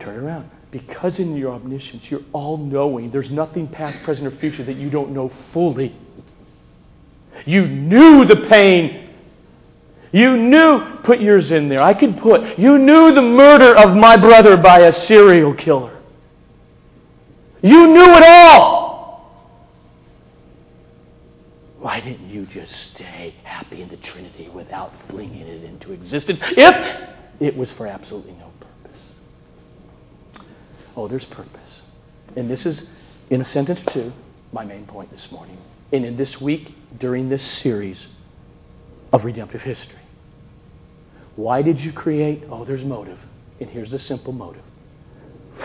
Turn 0.00 0.24
around. 0.24 0.50
Because 0.70 1.18
in 1.18 1.36
your 1.36 1.52
omniscience, 1.52 2.02
you're 2.10 2.24
all 2.32 2.58
knowing. 2.58 3.10
There's 3.10 3.30
nothing 3.30 3.68
past, 3.68 4.04
present, 4.04 4.26
or 4.26 4.36
future 4.38 4.64
that 4.64 4.76
you 4.76 4.90
don't 4.90 5.12
know 5.12 5.32
fully. 5.52 5.96
You 7.46 7.66
knew 7.66 8.24
the 8.24 8.46
pain 8.50 9.05
You 10.16 10.34
knew, 10.34 10.80
put 11.04 11.20
yours 11.20 11.50
in 11.50 11.68
there. 11.68 11.82
I 11.82 11.92
could 11.92 12.16
put, 12.16 12.58
you 12.58 12.78
knew 12.78 13.12
the 13.12 13.20
murder 13.20 13.76
of 13.76 13.94
my 13.94 14.16
brother 14.16 14.56
by 14.56 14.78
a 14.78 15.06
serial 15.06 15.52
killer. 15.52 15.94
You 17.60 17.86
knew 17.88 18.14
it 18.14 18.22
all. 18.22 19.52
Why 21.80 22.00
didn't 22.00 22.30
you 22.30 22.46
just 22.46 22.94
stay 22.94 23.34
happy 23.42 23.82
in 23.82 23.90
the 23.90 23.98
Trinity 23.98 24.48
without 24.48 24.90
flinging 25.10 25.46
it 25.46 25.64
into 25.64 25.92
existence 25.92 26.38
if 26.42 27.10
it 27.38 27.54
was 27.54 27.70
for 27.72 27.86
absolutely 27.86 28.32
no 28.32 28.50
purpose? 28.58 29.02
Oh, 30.96 31.08
there's 31.08 31.26
purpose. 31.26 31.82
And 32.36 32.50
this 32.50 32.64
is, 32.64 32.80
in 33.28 33.42
a 33.42 33.46
sentence 33.46 33.80
or 33.86 33.92
two, 33.92 34.12
my 34.50 34.64
main 34.64 34.86
point 34.86 35.10
this 35.10 35.30
morning. 35.30 35.58
And 35.92 36.06
in 36.06 36.16
this 36.16 36.40
week, 36.40 36.74
during 36.98 37.28
this 37.28 37.42
series 37.42 38.06
of 39.12 39.22
redemptive 39.22 39.60
history. 39.60 39.98
Why 41.36 41.60
did 41.62 41.78
you 41.78 41.92
create? 41.92 42.44
Oh, 42.50 42.64
there's 42.64 42.84
motive. 42.84 43.18
And 43.60 43.70
here's 43.70 43.90
the 43.90 43.98
simple 43.98 44.32
motive 44.32 44.62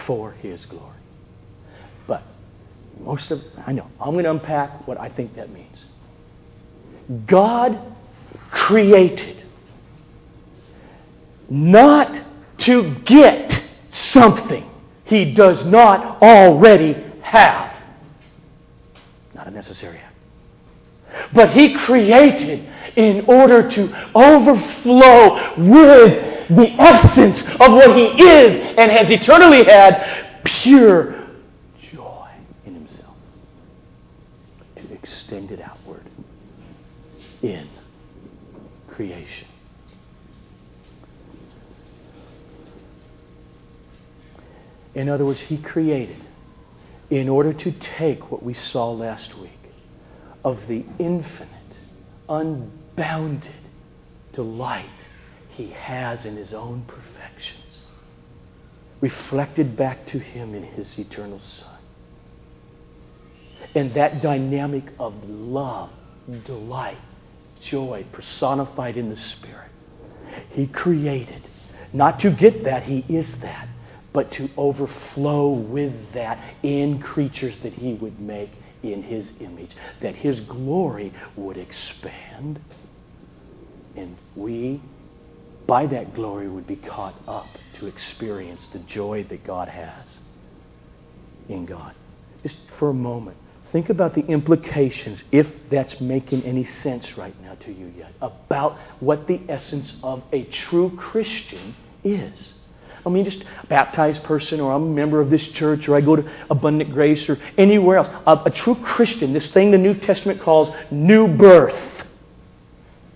for 0.06 0.34
His 0.34 0.66
glory. 0.66 0.98
But 2.08 2.24
most 3.00 3.32
of, 3.32 3.42
I 3.66 3.72
know, 3.72 3.88
I'm 4.00 4.12
going 4.12 4.25
to 4.25 4.32
unpack 4.32 4.88
what 4.88 5.00
I 5.00 5.10
think 5.10 5.36
that 5.36 5.50
means. 5.51 5.78
God 7.25 7.80
created 8.51 9.44
not 11.50 12.28
to 12.60 12.96
get 13.06 13.63
something 13.92 14.70
He 15.06 15.34
does 15.34 15.66
not 15.66 16.22
already 16.22 16.94
have. 17.22 17.75
Not 19.34 19.48
a 19.48 19.51
necessary 19.51 20.00
act. 20.00 20.16
But 21.34 21.51
He 21.51 21.74
created 21.74 22.70
in 22.95 23.25
order 23.25 23.69
to 23.69 24.10
overflow 24.15 25.55
with 25.57 26.48
the 26.50 26.75
essence 26.79 27.41
of 27.60 27.71
what 27.71 27.95
He 27.95 28.24
is 28.24 28.75
and 28.77 28.91
has 28.91 29.10
eternally 29.10 29.63
had 29.63 30.41
pure 30.43 31.27
joy 31.93 32.29
in 32.65 32.74
Himself. 32.75 33.15
To 34.75 34.93
extend 34.93 35.51
it 35.51 35.62
outward 35.62 36.03
in 37.41 37.69
creation. 38.89 39.48
In 44.93 45.07
other 45.07 45.25
words, 45.25 45.39
He 45.39 45.57
created 45.57 46.17
in 47.10 47.27
order 47.29 47.53
to 47.53 47.71
take 47.98 48.31
what 48.31 48.41
we 48.41 48.53
saw 48.53 48.91
last 48.91 49.38
week 49.38 49.51
of 50.43 50.60
the 50.67 50.83
infinite, 50.98 51.50
unbounded 52.98 53.53
delight 54.33 54.86
he 55.50 55.71
has 55.71 56.25
in 56.25 56.36
his 56.36 56.53
own 56.53 56.83
perfections, 56.88 57.81
reflected 59.01 59.75
back 59.75 60.05
to 60.07 60.19
him 60.19 60.55
in 60.55 60.63
his 60.63 60.98
eternal 60.98 61.39
Son. 61.39 61.77
And 63.75 63.93
that 63.93 64.21
dynamic 64.21 64.86
of 65.00 65.13
love, 65.27 65.89
delight, 66.45 66.98
joy 67.62 68.05
personified 68.12 68.98
in 68.98 69.10
the 69.10 69.17
Spirit, 69.17 69.69
he 70.51 70.67
created. 70.67 71.41
Not 71.93 72.19
to 72.21 72.31
get 72.31 72.63
that, 72.63 72.83
he 72.83 73.00
is 73.10 73.27
that, 73.41 73.67
but 74.13 74.31
to 74.33 74.50
overflow 74.57 75.50
with 75.50 75.93
that 76.13 76.41
in 76.63 77.01
creatures 77.01 77.55
that 77.63 77.74
he 77.74 77.93
would 77.93 78.19
make 78.19 78.51
in 78.83 79.03
his 79.03 79.27
image, 79.39 79.71
that 80.01 80.15
his 80.15 80.39
glory 80.41 81.13
would 81.36 81.57
expand, 81.57 82.60
and 83.95 84.17
we, 84.36 84.81
by 85.67 85.88
that 85.88 86.13
glory, 86.13 86.48
would 86.48 86.67
be 86.67 86.75
caught 86.75 87.15
up 87.27 87.48
to 87.79 87.88
experience 87.88 88.62
the 88.74 88.79
joy 88.79 89.25
that 89.29 89.43
God 89.43 89.67
has 89.67 90.05
in 91.50 91.66
God. 91.66 91.94
Just 92.44 92.57
for 92.79 92.89
a 92.89 92.94
moment, 92.94 93.37
think 93.72 93.89
about 93.89 94.16
the 94.16 94.25
implications, 94.25 95.24
if 95.31 95.48
that's 95.70 96.00
making 96.01 96.44
any 96.44 96.66
sense 96.83 97.18
right 97.18 97.39
now 97.42 97.55
to 97.55 97.72
you 97.72 97.92
yet, 97.98 98.13
about 98.22 98.77
what 99.00 99.27
the 99.27 99.39
essence 99.48 99.96
of 100.03 100.24
a 100.31 100.44
true 100.46 100.96
Christian 100.98 101.75
is. 102.03 102.53
I 103.05 103.09
mean, 103.09 103.25
just 103.25 103.42
a 103.42 103.68
baptized 103.68 104.24
person, 104.24 104.59
or 104.59 104.72
I'm 104.72 104.83
a 104.83 104.94
member 104.94 105.22
of 105.22 105.29
this 105.29 105.48
church, 105.50 105.87
or 105.87 105.96
I 105.96 106.01
go 106.01 106.16
to 106.16 106.31
Abundant 106.50 106.92
Grace, 106.92 107.27
or 107.29 107.39
anywhere 107.57 107.98
else. 107.98 108.24
A, 108.27 108.44
a 108.46 108.51
true 108.51 108.75
Christian, 108.75 109.33
this 109.33 109.51
thing 109.51 109.72
the 109.72 109.77
New 109.77 109.96
Testament 109.96 110.42
calls 110.42 110.74
new 110.92 111.27
birth. 111.27 111.75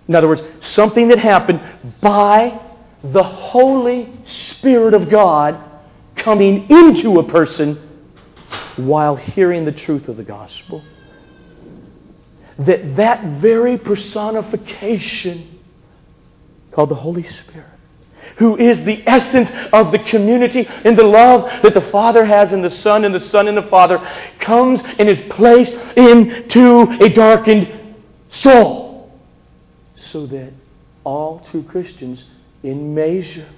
In 0.08 0.16
other 0.16 0.28
words, 0.28 0.42
something 0.62 1.08
that 1.10 1.20
happened 1.20 1.62
by 2.02 2.62
the 3.04 3.24
Holy 3.24 4.12
Spirit 4.28 4.94
of 4.94 5.10
God 5.10 5.60
coming 6.16 6.70
into 6.70 7.20
a 7.20 7.24
person 7.24 7.82
while 8.78 9.16
hearing 9.16 9.66
the 9.66 9.72
truth 9.72 10.08
of 10.08 10.18
the 10.18 10.24
gospel. 10.24 10.84
That 12.60 12.96
that 12.96 13.42
very 13.42 13.78
personification 13.78 15.60
called 16.72 16.90
the 16.90 16.96
Holy 16.96 17.28
Spirit 17.28 17.76
who 18.38 18.58
is 18.58 18.84
the 18.84 19.08
essence 19.08 19.50
of 19.72 19.92
the 19.92 20.00
community 20.00 20.68
and 20.68 20.98
the 20.98 21.04
love 21.04 21.64
that 21.64 21.74
the 21.74 21.90
Father 21.92 22.26
has 22.26 22.52
in 22.52 22.62
the 22.62 22.70
Son 22.70 23.06
and 23.06 23.16
the 23.16 23.20
Son 23.20 23.48
in 23.48 23.56
the 23.56 23.64
Father, 23.64 23.98
comes 24.40 24.82
and 25.00 25.08
is 25.08 25.20
placed 25.34 25.74
into 25.96 26.82
a 27.02 27.10
darkened 27.10 27.96
soul. 28.32 28.85
So 30.16 30.26
that 30.28 30.54
all 31.04 31.46
true 31.52 31.64
Christians, 31.64 32.24
in 32.64 32.96
measure, 32.96 33.50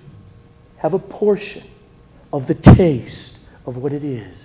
have 0.78 0.96
a 0.96 0.98
portion 0.98 1.70
of 2.34 2.48
the 2.48 2.56
taste 2.56 3.38
of 3.67 3.78
what 3.78 3.93
it 3.93 4.04
is 4.04 4.36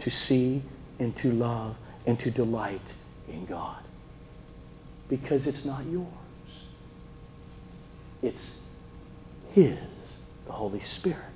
to 0.00 0.10
see 0.10 0.60
and 0.98 1.16
to 1.18 1.30
love 1.30 1.76
and 2.04 2.18
to 2.18 2.32
delight 2.32 2.82
in 3.28 3.46
God. 3.46 3.80
Because 5.08 5.46
it's 5.46 5.64
not 5.64 5.86
yours. 5.86 6.08
It's 8.22 8.50
his, 9.52 9.78
the 10.46 10.52
Holy 10.52 10.82
Spirit, 10.96 11.30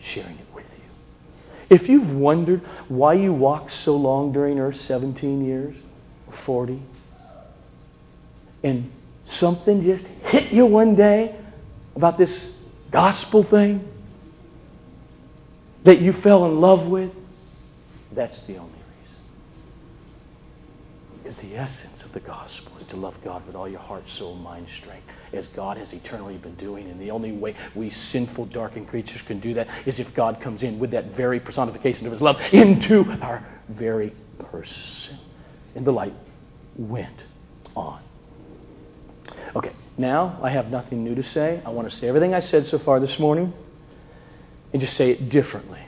sharing 0.00 0.38
it 0.38 0.46
with 0.54 0.66
you. 0.76 1.76
If 1.76 1.88
you've 1.88 2.10
wondered 2.10 2.62
why 2.86 3.14
you 3.14 3.32
walked 3.32 3.72
so 3.84 3.96
long 3.96 4.30
during 4.30 4.60
Earth 4.60 4.80
17 4.82 5.44
years, 5.44 5.74
or 6.28 6.34
40, 6.46 6.80
and 8.62 8.92
something 9.32 9.82
just 9.82 10.06
hit 10.06 10.52
you 10.52 10.66
one 10.66 10.94
day 10.94 11.34
about 11.96 12.18
this 12.18 12.52
gospel 12.90 13.44
thing 13.44 13.86
that 15.84 16.00
you 16.00 16.12
fell 16.12 16.44
in 16.46 16.60
love 16.60 16.86
with, 16.86 17.10
that's 18.12 18.40
the 18.42 18.56
only 18.56 18.72
reason. 18.72 19.22
Because 21.22 21.38
the 21.38 21.56
essence 21.56 22.02
of 22.04 22.12
the 22.12 22.20
gospel 22.20 22.72
is 22.78 22.86
to 22.88 22.96
love 22.96 23.14
God 23.24 23.46
with 23.46 23.54
all 23.54 23.68
your 23.68 23.80
heart, 23.80 24.04
soul, 24.16 24.34
mind, 24.34 24.66
strength, 24.80 25.06
as 25.32 25.46
God 25.48 25.76
has 25.76 25.92
eternally 25.92 26.36
been 26.36 26.54
doing. 26.56 26.90
And 26.90 27.00
the 27.00 27.10
only 27.10 27.32
way 27.32 27.54
we 27.74 27.90
sinful, 27.90 28.46
darkened 28.46 28.88
creatures 28.88 29.20
can 29.26 29.40
do 29.40 29.54
that 29.54 29.68
is 29.86 29.98
if 29.98 30.12
God 30.14 30.40
comes 30.40 30.62
in 30.62 30.78
with 30.78 30.90
that 30.92 31.16
very 31.16 31.40
personification 31.40 32.06
of 32.06 32.12
His 32.12 32.20
love 32.20 32.36
into 32.52 33.04
our 33.22 33.46
very 33.68 34.14
person. 34.50 35.18
And 35.74 35.86
the 35.86 35.92
light 35.92 36.14
went 36.76 37.22
on. 37.76 38.02
Okay, 39.58 39.72
now 39.96 40.38
I 40.40 40.50
have 40.50 40.70
nothing 40.70 41.02
new 41.02 41.16
to 41.16 41.22
say. 41.30 41.60
I 41.66 41.70
want 41.70 41.90
to 41.90 41.96
say 41.98 42.06
everything 42.06 42.32
I 42.32 42.38
said 42.38 42.68
so 42.68 42.78
far 42.78 43.00
this 43.00 43.18
morning 43.18 43.52
and 44.72 44.80
just 44.80 44.96
say 44.96 45.10
it 45.10 45.30
differently. 45.30 45.80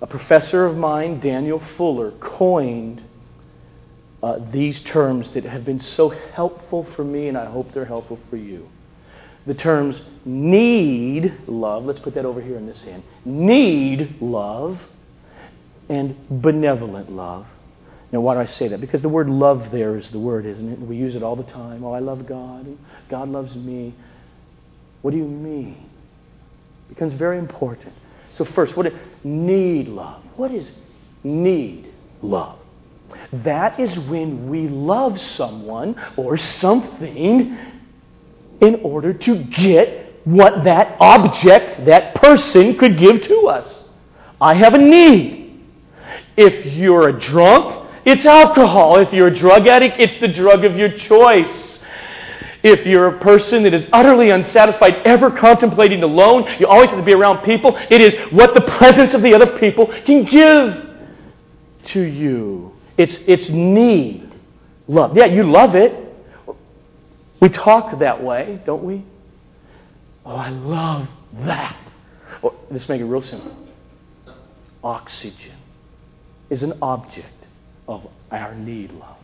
A 0.00 0.06
professor 0.06 0.64
of 0.64 0.74
mine, 0.74 1.20
Daniel 1.20 1.62
Fuller, 1.76 2.12
coined 2.12 3.02
uh, 4.22 4.38
these 4.50 4.80
terms 4.80 5.34
that 5.34 5.44
have 5.44 5.66
been 5.66 5.82
so 5.82 6.08
helpful 6.08 6.86
for 6.96 7.04
me, 7.04 7.28
and 7.28 7.36
I 7.36 7.44
hope 7.44 7.74
they're 7.74 7.84
helpful 7.84 8.18
for 8.30 8.38
you. 8.38 8.66
The 9.44 9.52
terms 9.52 10.00
need 10.24 11.34
love, 11.46 11.84
let's 11.84 12.00
put 12.00 12.14
that 12.14 12.24
over 12.24 12.40
here 12.40 12.56
in 12.56 12.66
this 12.66 12.82
hand. 12.84 13.02
Need 13.26 14.22
love 14.22 14.80
and 15.90 16.16
benevolent 16.30 17.12
love. 17.12 17.46
Now, 18.16 18.22
why 18.22 18.32
do 18.32 18.40
I 18.40 18.46
say 18.46 18.68
that? 18.68 18.80
Because 18.80 19.02
the 19.02 19.10
word 19.10 19.28
love 19.28 19.70
there 19.70 19.98
is 19.98 20.10
the 20.10 20.18
word, 20.18 20.46
isn't 20.46 20.72
it? 20.72 20.78
We 20.80 20.96
use 20.96 21.14
it 21.14 21.22
all 21.22 21.36
the 21.36 21.42
time. 21.42 21.84
Oh, 21.84 21.92
I 21.92 21.98
love 21.98 22.26
God. 22.26 22.66
God 23.10 23.28
loves 23.28 23.54
me. 23.54 23.94
What 25.02 25.10
do 25.10 25.18
you 25.18 25.26
mean? 25.26 25.76
It 26.88 26.94
becomes 26.94 27.12
very 27.12 27.38
important. 27.38 27.92
So, 28.38 28.46
first, 28.46 28.74
what 28.74 28.86
is 28.86 28.94
need 29.22 29.88
love? 29.88 30.22
What 30.36 30.50
is 30.50 30.66
need 31.24 31.92
love? 32.22 32.58
That 33.44 33.78
is 33.78 33.98
when 34.08 34.48
we 34.48 34.66
love 34.66 35.20
someone 35.20 36.02
or 36.16 36.38
something 36.38 37.54
in 38.62 38.74
order 38.76 39.12
to 39.12 39.44
get 39.44 40.24
what 40.24 40.64
that 40.64 40.96
object, 41.00 41.84
that 41.84 42.14
person 42.14 42.78
could 42.78 42.98
give 42.98 43.24
to 43.24 43.48
us. 43.48 43.84
I 44.40 44.54
have 44.54 44.72
a 44.72 44.78
need. 44.78 45.62
If 46.38 46.64
you're 46.64 47.10
a 47.10 47.20
drunk, 47.20 47.85
it's 48.06 48.24
alcohol. 48.24 48.98
If 49.00 49.12
you're 49.12 49.26
a 49.26 49.34
drug 49.34 49.66
addict, 49.66 49.96
it's 49.98 50.20
the 50.20 50.28
drug 50.28 50.64
of 50.64 50.76
your 50.76 50.90
choice. 50.96 51.80
If 52.62 52.86
you're 52.86 53.08
a 53.08 53.18
person 53.18 53.64
that 53.64 53.74
is 53.74 53.88
utterly 53.92 54.30
unsatisfied, 54.30 55.04
ever 55.04 55.30
contemplating 55.30 56.02
alone, 56.04 56.48
you 56.60 56.68
always 56.68 56.88
have 56.90 57.00
to 57.00 57.04
be 57.04 57.12
around 57.12 57.44
people. 57.44 57.76
It 57.90 58.00
is 58.00 58.14
what 58.32 58.54
the 58.54 58.60
presence 58.78 59.12
of 59.12 59.22
the 59.22 59.34
other 59.34 59.58
people 59.58 59.86
can 60.04 60.24
give 60.24 60.86
to 61.88 62.00
you. 62.00 62.72
It's, 62.96 63.16
it's 63.26 63.50
need. 63.50 64.32
Love. 64.86 65.16
Yeah, 65.16 65.26
you 65.26 65.42
love 65.42 65.74
it. 65.74 65.92
We 67.40 67.48
talk 67.48 67.98
that 67.98 68.22
way, 68.22 68.62
don't 68.64 68.84
we? 68.84 69.04
Oh, 70.24 70.34
I 70.34 70.50
love 70.50 71.08
that. 71.40 71.76
Or, 72.40 72.54
let's 72.70 72.88
make 72.88 73.00
it 73.00 73.04
real 73.04 73.22
simple. 73.22 73.54
Oxygen 74.82 75.58
is 76.50 76.62
an 76.62 76.78
object 76.80 77.26
of 77.88 78.06
our 78.30 78.54
need, 78.54 78.90
love. 78.92 79.16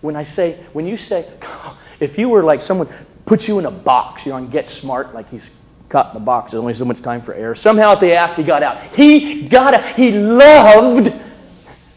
When 0.00 0.16
I 0.16 0.24
say, 0.34 0.64
when 0.72 0.86
you 0.86 0.96
say, 0.96 1.30
if 2.00 2.16
you 2.16 2.28
were 2.28 2.42
like 2.42 2.62
someone 2.62 2.88
puts 3.26 3.46
you 3.46 3.58
in 3.58 3.66
a 3.66 3.70
box, 3.70 4.22
you 4.24 4.30
know, 4.30 4.36
on 4.36 4.50
Get 4.50 4.68
Smart, 4.80 5.14
like 5.14 5.28
he's 5.28 5.48
caught 5.88 6.14
in 6.14 6.20
the 6.20 6.24
box, 6.24 6.52
there's 6.52 6.60
only 6.60 6.74
so 6.74 6.84
much 6.84 7.02
time 7.02 7.22
for 7.22 7.34
air. 7.34 7.54
Somehow 7.54 7.92
at 7.92 8.00
the 8.00 8.14
ass 8.14 8.36
he 8.36 8.44
got 8.44 8.62
out. 8.62 8.94
He 8.94 9.48
got 9.48 9.74
out. 9.74 9.96
He 9.96 10.10
loved 10.10 11.08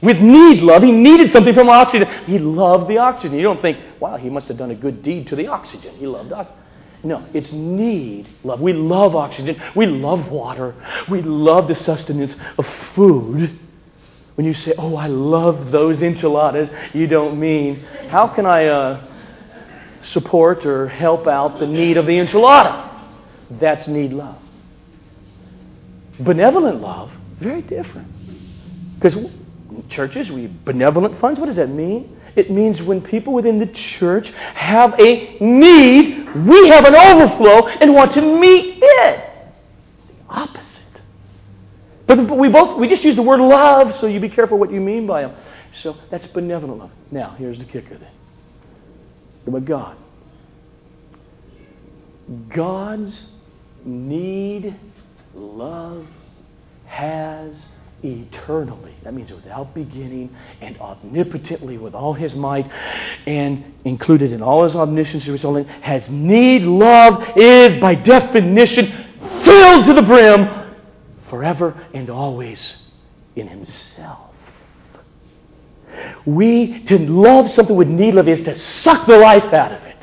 with 0.01 0.17
need 0.17 0.61
love. 0.61 0.83
He 0.83 0.91
needed 0.91 1.31
something 1.31 1.53
from 1.53 1.69
oxygen. 1.69 2.07
He 2.25 2.37
loved 2.37 2.89
the 2.89 2.97
oxygen. 2.97 3.37
You 3.37 3.43
don't 3.43 3.61
think, 3.61 3.77
wow, 4.01 4.17
he 4.17 4.29
must 4.29 4.47
have 4.49 4.57
done 4.57 4.71
a 4.71 4.75
good 4.75 5.01
deed 5.01 5.27
to 5.27 5.35
the 5.35 5.47
oxygen. 5.47 5.95
He 5.95 6.05
loved 6.05 6.33
oxygen. 6.33 6.59
No, 7.05 7.25
it's 7.33 7.51
need 7.51 8.29
love. 8.43 8.61
We 8.61 8.71
love 8.73 9.15
oxygen. 9.15 9.61
We 9.75 9.85
love 9.85 10.31
water. 10.31 10.73
We 11.09 11.21
love 11.21 11.67
the 11.67 11.75
sustenance 11.75 12.33
of 12.57 12.65
food. 12.95 13.59
When 14.35 14.47
you 14.47 14.53
say, 14.53 14.73
oh, 14.77 14.95
I 14.95 15.07
love 15.07 15.71
those 15.71 16.01
enchiladas, 16.01 16.69
you 16.93 17.07
don't 17.07 17.39
mean, 17.39 17.81
how 18.09 18.27
can 18.27 18.45
I 18.45 18.65
uh, 18.65 19.07
support 20.03 20.65
or 20.65 20.87
help 20.87 21.27
out 21.27 21.59
the 21.59 21.67
need 21.67 21.97
of 21.97 22.05
the 22.05 22.13
enchilada? 22.13 22.89
That's 23.59 23.87
need 23.87 24.11
love. 24.11 24.37
Benevolent 26.19 26.81
love, 26.81 27.11
very 27.39 27.61
different. 27.61 28.07
Because 28.95 29.15
churches, 29.89 30.29
we 30.29 30.47
benevolent 30.47 31.19
funds, 31.19 31.39
what 31.39 31.47
does 31.47 31.55
that 31.57 31.69
mean? 31.69 32.19
It 32.35 32.49
means 32.49 32.81
when 32.81 33.01
people 33.01 33.33
within 33.33 33.59
the 33.59 33.67
church 33.67 34.29
have 34.29 34.99
a 34.99 35.37
need, 35.39 36.35
we 36.35 36.69
have 36.69 36.85
an 36.85 36.95
overflow 36.95 37.67
and 37.67 37.93
want 37.93 38.13
to 38.13 38.21
meet 38.21 38.79
it. 38.81 39.29
It's 39.99 40.07
the 40.07 40.13
opposite. 40.29 41.01
But 42.07 42.12
we 42.23 42.49
both 42.49 42.79
we 42.79 42.87
just 42.87 43.03
use 43.03 43.15
the 43.15 43.21
word 43.21 43.39
love, 43.39 43.99
so 43.99 44.07
you 44.07 44.19
be 44.19 44.29
careful 44.29 44.57
what 44.57 44.71
you 44.71 44.81
mean 44.81 45.07
by 45.07 45.21
them. 45.23 45.35
So 45.81 45.97
that's 46.11 46.27
benevolent 46.27 46.79
love. 46.79 46.91
Now, 47.11 47.35
here's 47.37 47.57
the 47.57 47.65
kicker 47.65 47.97
then. 47.97 48.11
But 49.45 49.65
God. 49.65 49.97
God's 52.49 53.27
need, 53.83 54.75
love, 55.33 56.07
has 56.85 57.53
eternally. 58.03 58.93
That 59.03 59.13
means 59.13 59.31
without 59.31 59.73
beginning 59.73 60.35
and 60.61 60.77
omnipotently 60.79 61.77
with 61.77 61.93
all 61.93 62.13
his 62.13 62.33
might 62.33 62.69
and 63.25 63.73
included 63.85 64.31
in 64.31 64.41
all 64.41 64.63
his 64.63 64.75
omniscience 64.75 65.27
only 65.43 65.63
has 65.63 66.09
need, 66.09 66.63
love, 66.63 67.23
is 67.37 67.79
by 67.81 67.95
definition 67.95 68.85
filled 69.43 69.85
to 69.85 69.93
the 69.93 70.01
brim 70.01 70.62
forever 71.33 71.73
and 71.95 72.11
always 72.11 72.75
in 73.35 73.47
himself. 73.47 74.29
We, 76.27 76.83
to 76.83 76.99
love 76.99 77.49
something 77.49 77.75
with 77.75 77.87
need 77.87 78.13
love 78.13 78.27
is 78.27 78.45
to 78.45 78.55
suck 78.59 79.07
the 79.07 79.17
life 79.17 79.51
out 79.51 79.71
of 79.71 79.81
it. 79.81 79.95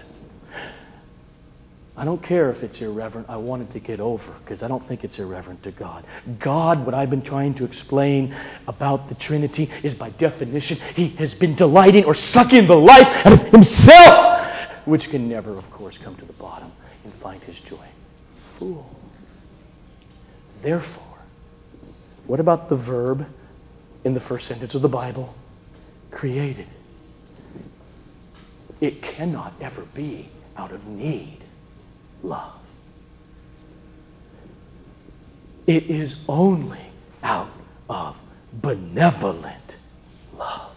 I 1.96 2.04
don't 2.04 2.20
care 2.20 2.50
if 2.50 2.64
it's 2.64 2.80
irreverent. 2.80 3.30
I 3.30 3.36
want 3.36 3.62
it 3.62 3.72
to 3.74 3.78
get 3.78 4.00
over 4.00 4.34
because 4.40 4.64
I 4.64 4.66
don't 4.66 4.86
think 4.88 5.04
it's 5.04 5.20
irreverent 5.20 5.62
to 5.62 5.70
God. 5.70 6.04
God, 6.40 6.84
what 6.84 6.96
I've 6.96 7.10
been 7.10 7.22
trying 7.22 7.54
to 7.54 7.64
explain 7.64 8.36
about 8.66 9.08
the 9.08 9.14
Trinity 9.14 9.70
is 9.84 9.94
by 9.94 10.10
definition, 10.10 10.78
He 10.96 11.10
has 11.10 11.32
been 11.34 11.54
delighting 11.54 12.06
or 12.06 12.14
sucking 12.14 12.66
the 12.66 12.74
life 12.74 13.06
out 13.24 13.34
of 13.34 13.52
Himself, 13.52 14.48
which 14.84 15.08
can 15.10 15.28
never, 15.28 15.56
of 15.56 15.70
course, 15.70 15.96
come 16.02 16.16
to 16.16 16.24
the 16.24 16.32
bottom 16.32 16.72
and 17.04 17.14
find 17.22 17.40
His 17.44 17.56
joy. 17.68 17.86
Fool. 18.58 18.84
Therefore, 20.62 21.09
what 22.30 22.38
about 22.38 22.68
the 22.68 22.76
verb 22.76 23.26
in 24.04 24.14
the 24.14 24.20
first 24.20 24.46
sentence 24.46 24.72
of 24.76 24.82
the 24.82 24.88
Bible? 24.88 25.34
Created. 26.12 26.68
It 28.80 29.02
cannot 29.02 29.52
ever 29.60 29.84
be 29.96 30.30
out 30.56 30.70
of 30.70 30.86
need 30.86 31.42
love. 32.22 32.60
It 35.66 35.90
is 35.90 36.20
only 36.28 36.92
out 37.24 37.50
of 37.88 38.14
benevolent 38.52 39.74
love. 40.36 40.70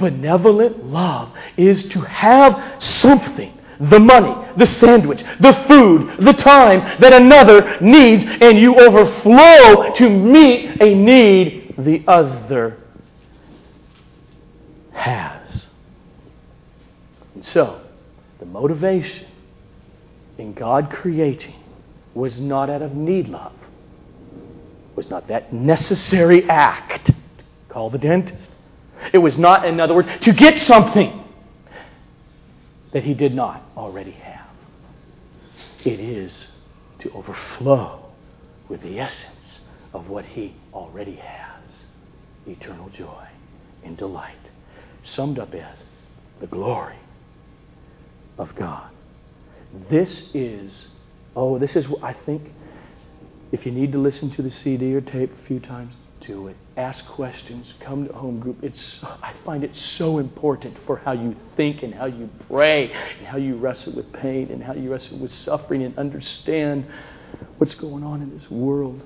Benevolent 0.00 0.84
love 0.84 1.32
is 1.56 1.88
to 1.90 2.00
have 2.00 2.82
something 2.82 3.56
the 3.80 4.00
money, 4.00 4.34
the 4.56 4.66
sandwich, 4.66 5.22
the 5.40 5.52
food, 5.68 6.24
the 6.24 6.32
time 6.32 7.00
that 7.00 7.12
another 7.12 7.78
needs, 7.80 8.24
and 8.40 8.58
you 8.58 8.74
overflow 8.76 9.94
to 9.94 10.10
meet 10.10 10.80
a 10.80 10.94
need 10.94 11.74
the 11.78 12.02
other 12.08 12.78
has. 14.92 15.68
And 17.34 17.46
so, 17.46 17.80
the 18.40 18.46
motivation 18.46 19.28
in 20.38 20.54
God 20.54 20.90
creating 20.90 21.54
was 22.14 22.40
not 22.40 22.68
out 22.68 22.82
of 22.82 22.94
need 22.94 23.28
love, 23.28 23.52
was 24.96 25.08
not 25.08 25.28
that 25.28 25.52
necessary 25.52 26.48
act. 26.50 27.12
Call 27.68 27.90
the 27.90 27.98
dentist. 27.98 28.50
It 29.12 29.18
was 29.18 29.38
not, 29.38 29.64
in 29.64 29.78
other 29.78 29.94
words, 29.94 30.08
to 30.22 30.32
get 30.32 30.60
something 30.62 31.27
that 32.98 33.04
he 33.04 33.14
did 33.14 33.32
not 33.32 33.62
already 33.76 34.10
have. 34.10 34.50
It 35.84 36.00
is 36.00 36.32
to 36.98 37.12
overflow 37.12 38.10
with 38.68 38.82
the 38.82 38.98
essence 38.98 39.60
of 39.94 40.08
what 40.08 40.24
he 40.24 40.56
already 40.74 41.14
has 41.14 41.62
eternal 42.48 42.88
joy 42.88 43.28
and 43.84 43.96
delight, 43.96 44.34
summed 45.04 45.38
up 45.38 45.54
as 45.54 45.78
the 46.40 46.48
glory 46.48 46.98
of 48.36 48.52
God. 48.56 48.90
This 49.88 50.30
is, 50.34 50.88
oh, 51.36 51.56
this 51.56 51.76
is, 51.76 51.86
I 52.02 52.14
think, 52.14 52.52
if 53.52 53.64
you 53.64 53.70
need 53.70 53.92
to 53.92 53.98
listen 53.98 54.28
to 54.32 54.42
the 54.42 54.50
CD 54.50 54.92
or 54.92 55.02
tape 55.02 55.30
a 55.32 55.46
few 55.46 55.60
times, 55.60 55.94
do 56.28 56.46
it. 56.48 56.56
Ask 56.76 57.04
questions. 57.06 57.66
Come 57.80 58.06
to 58.06 58.12
home 58.12 58.38
group. 58.38 58.62
It's, 58.62 58.78
I 59.02 59.34
find 59.44 59.64
it 59.64 59.74
so 59.74 60.18
important 60.18 60.76
for 60.86 60.98
how 60.98 61.12
you 61.12 61.34
think 61.56 61.82
and 61.82 61.92
how 61.92 62.04
you 62.04 62.28
pray 62.48 62.92
and 62.92 63.26
how 63.26 63.38
you 63.38 63.56
wrestle 63.56 63.96
with 63.96 64.12
pain 64.12 64.50
and 64.52 64.62
how 64.62 64.74
you 64.74 64.92
wrestle 64.92 65.18
with 65.18 65.32
suffering 65.32 65.82
and 65.82 65.98
understand 65.98 66.86
what's 67.56 67.74
going 67.74 68.04
on 68.04 68.20
in 68.22 68.38
this 68.38 68.48
world, 68.50 69.02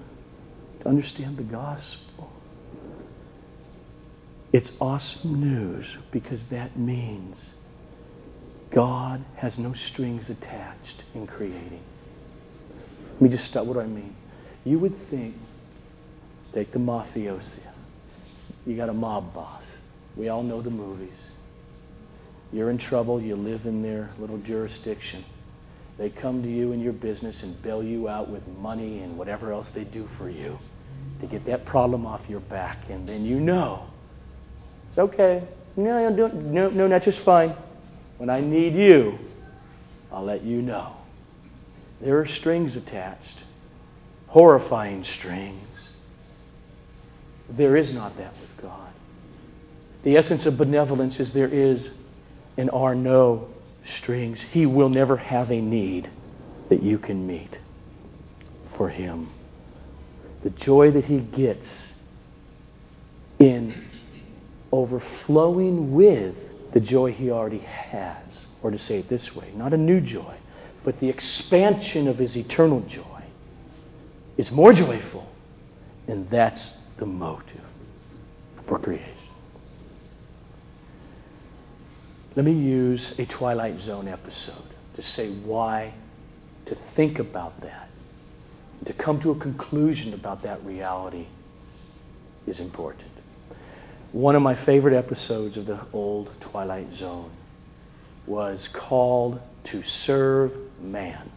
to 0.80 0.88
understand 0.88 1.36
the 1.36 1.44
gospel. 1.44 2.32
It's 4.52 4.70
awesome 4.80 5.40
news 5.40 5.86
because 6.10 6.40
that 6.50 6.76
means 6.76 7.36
God 8.72 9.24
has 9.36 9.56
no 9.58 9.74
strings 9.74 10.28
attached 10.28 11.04
in 11.14 11.26
creating. 11.26 11.82
Let 13.12 13.22
me 13.22 13.28
just 13.28 13.48
stop. 13.48 13.64
What 13.66 13.74
do 13.74 13.80
I 13.80 13.86
mean? 13.86 14.16
You 14.64 14.78
would 14.80 15.08
think, 15.08 15.36
take 16.54 16.72
the 16.72 16.78
mafiosi. 16.78 17.60
You 18.66 18.76
got 18.76 18.88
a 18.88 18.94
mob 18.94 19.34
boss. 19.34 19.62
We 20.16 20.28
all 20.28 20.42
know 20.42 20.62
the 20.62 20.70
movies. 20.70 21.10
You're 22.52 22.70
in 22.70 22.78
trouble. 22.78 23.20
You 23.20 23.36
live 23.36 23.64
in 23.66 23.82
their 23.82 24.10
little 24.18 24.38
jurisdiction. 24.38 25.24
They 25.98 26.10
come 26.10 26.42
to 26.42 26.50
you 26.50 26.72
in 26.72 26.80
your 26.80 26.92
business 26.92 27.42
and 27.42 27.60
bail 27.62 27.82
you 27.82 28.08
out 28.08 28.30
with 28.30 28.46
money 28.46 29.00
and 29.00 29.18
whatever 29.18 29.52
else 29.52 29.70
they 29.74 29.84
do 29.84 30.08
for 30.18 30.28
you 30.28 30.58
to 31.20 31.26
get 31.26 31.46
that 31.46 31.64
problem 31.66 32.06
off 32.06 32.20
your 32.28 32.40
back. 32.40 32.90
And 32.90 33.08
then 33.08 33.24
you 33.24 33.40
know 33.40 33.86
it's 34.90 34.98
okay. 34.98 35.48
No, 35.74 36.10
no, 36.10 36.26
no, 36.26 36.68
no, 36.68 36.88
that's 36.88 37.06
just 37.06 37.24
fine. 37.24 37.56
When 38.18 38.28
I 38.28 38.40
need 38.40 38.74
you, 38.74 39.18
I'll 40.12 40.24
let 40.24 40.42
you 40.44 40.60
know. 40.60 40.96
There 42.02 42.18
are 42.20 42.28
strings 42.28 42.76
attached, 42.76 43.38
horrifying 44.26 45.04
strings. 45.18 45.66
There 47.56 47.76
is 47.76 47.92
not 47.92 48.16
that 48.18 48.32
with 48.40 48.62
God. 48.62 48.92
The 50.04 50.16
essence 50.16 50.46
of 50.46 50.56
benevolence 50.56 51.20
is 51.20 51.32
there 51.32 51.48
is 51.48 51.90
and 52.56 52.70
are 52.70 52.94
no 52.94 53.48
strings. 53.98 54.38
He 54.52 54.66
will 54.66 54.88
never 54.88 55.16
have 55.16 55.50
a 55.50 55.60
need 55.60 56.10
that 56.70 56.82
you 56.82 56.98
can 56.98 57.26
meet 57.26 57.58
for 58.76 58.88
Him. 58.88 59.30
The 60.42 60.50
joy 60.50 60.90
that 60.92 61.04
He 61.04 61.20
gets 61.20 61.68
in 63.38 63.84
overflowing 64.70 65.92
with 65.92 66.34
the 66.72 66.80
joy 66.80 67.12
he 67.12 67.30
already 67.30 67.58
has. 67.58 68.24
Or 68.62 68.70
to 68.70 68.78
say 68.78 68.98
it 68.98 69.08
this 69.08 69.34
way, 69.34 69.52
not 69.54 69.72
a 69.72 69.76
new 69.76 70.00
joy, 70.00 70.36
but 70.84 70.98
the 71.00 71.08
expansion 71.08 72.08
of 72.08 72.18
his 72.18 72.36
eternal 72.36 72.80
joy 72.80 73.22
is 74.36 74.50
more 74.50 74.72
joyful. 74.72 75.28
And 76.08 76.28
that's 76.30 76.62
the 76.98 77.06
motive 77.06 77.60
for 78.66 78.78
creation. 78.78 79.08
Let 82.34 82.44
me 82.44 82.52
use 82.52 83.14
a 83.18 83.26
Twilight 83.26 83.80
Zone 83.82 84.08
episode 84.08 84.64
to 84.96 85.02
say 85.02 85.30
why, 85.30 85.92
to 86.66 86.76
think 86.96 87.18
about 87.18 87.60
that, 87.60 87.88
to 88.86 88.92
come 88.92 89.20
to 89.20 89.30
a 89.32 89.38
conclusion 89.38 90.14
about 90.14 90.42
that 90.42 90.64
reality 90.64 91.26
is 92.46 92.58
important. 92.58 93.10
One 94.12 94.34
of 94.34 94.42
my 94.42 94.54
favorite 94.64 94.94
episodes 94.94 95.56
of 95.56 95.66
the 95.66 95.80
old 95.92 96.30
Twilight 96.40 96.94
Zone 96.96 97.30
was 98.26 98.68
called 98.72 99.40
To 99.64 99.82
Serve 99.82 100.52
Man. 100.80 101.30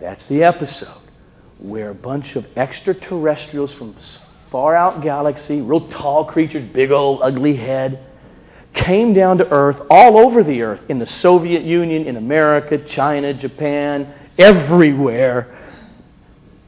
That's 0.00 0.26
the 0.26 0.44
episode 0.44 1.05
where 1.58 1.90
a 1.90 1.94
bunch 1.94 2.36
of 2.36 2.46
extraterrestrials 2.56 3.72
from 3.74 3.96
far 4.50 4.74
out 4.74 5.02
galaxy, 5.02 5.60
real 5.60 5.88
tall 5.88 6.24
creatures, 6.24 6.68
big 6.72 6.90
old 6.90 7.20
ugly 7.22 7.56
head, 7.56 8.06
came 8.74 9.14
down 9.14 9.38
to 9.38 9.50
earth 9.50 9.76
all 9.90 10.18
over 10.18 10.44
the 10.44 10.62
earth 10.62 10.80
in 10.88 10.98
the 10.98 11.06
Soviet 11.06 11.62
Union, 11.62 12.06
in 12.06 12.16
America, 12.16 12.78
China, 12.86 13.32
Japan, 13.34 14.12
everywhere. 14.38 15.52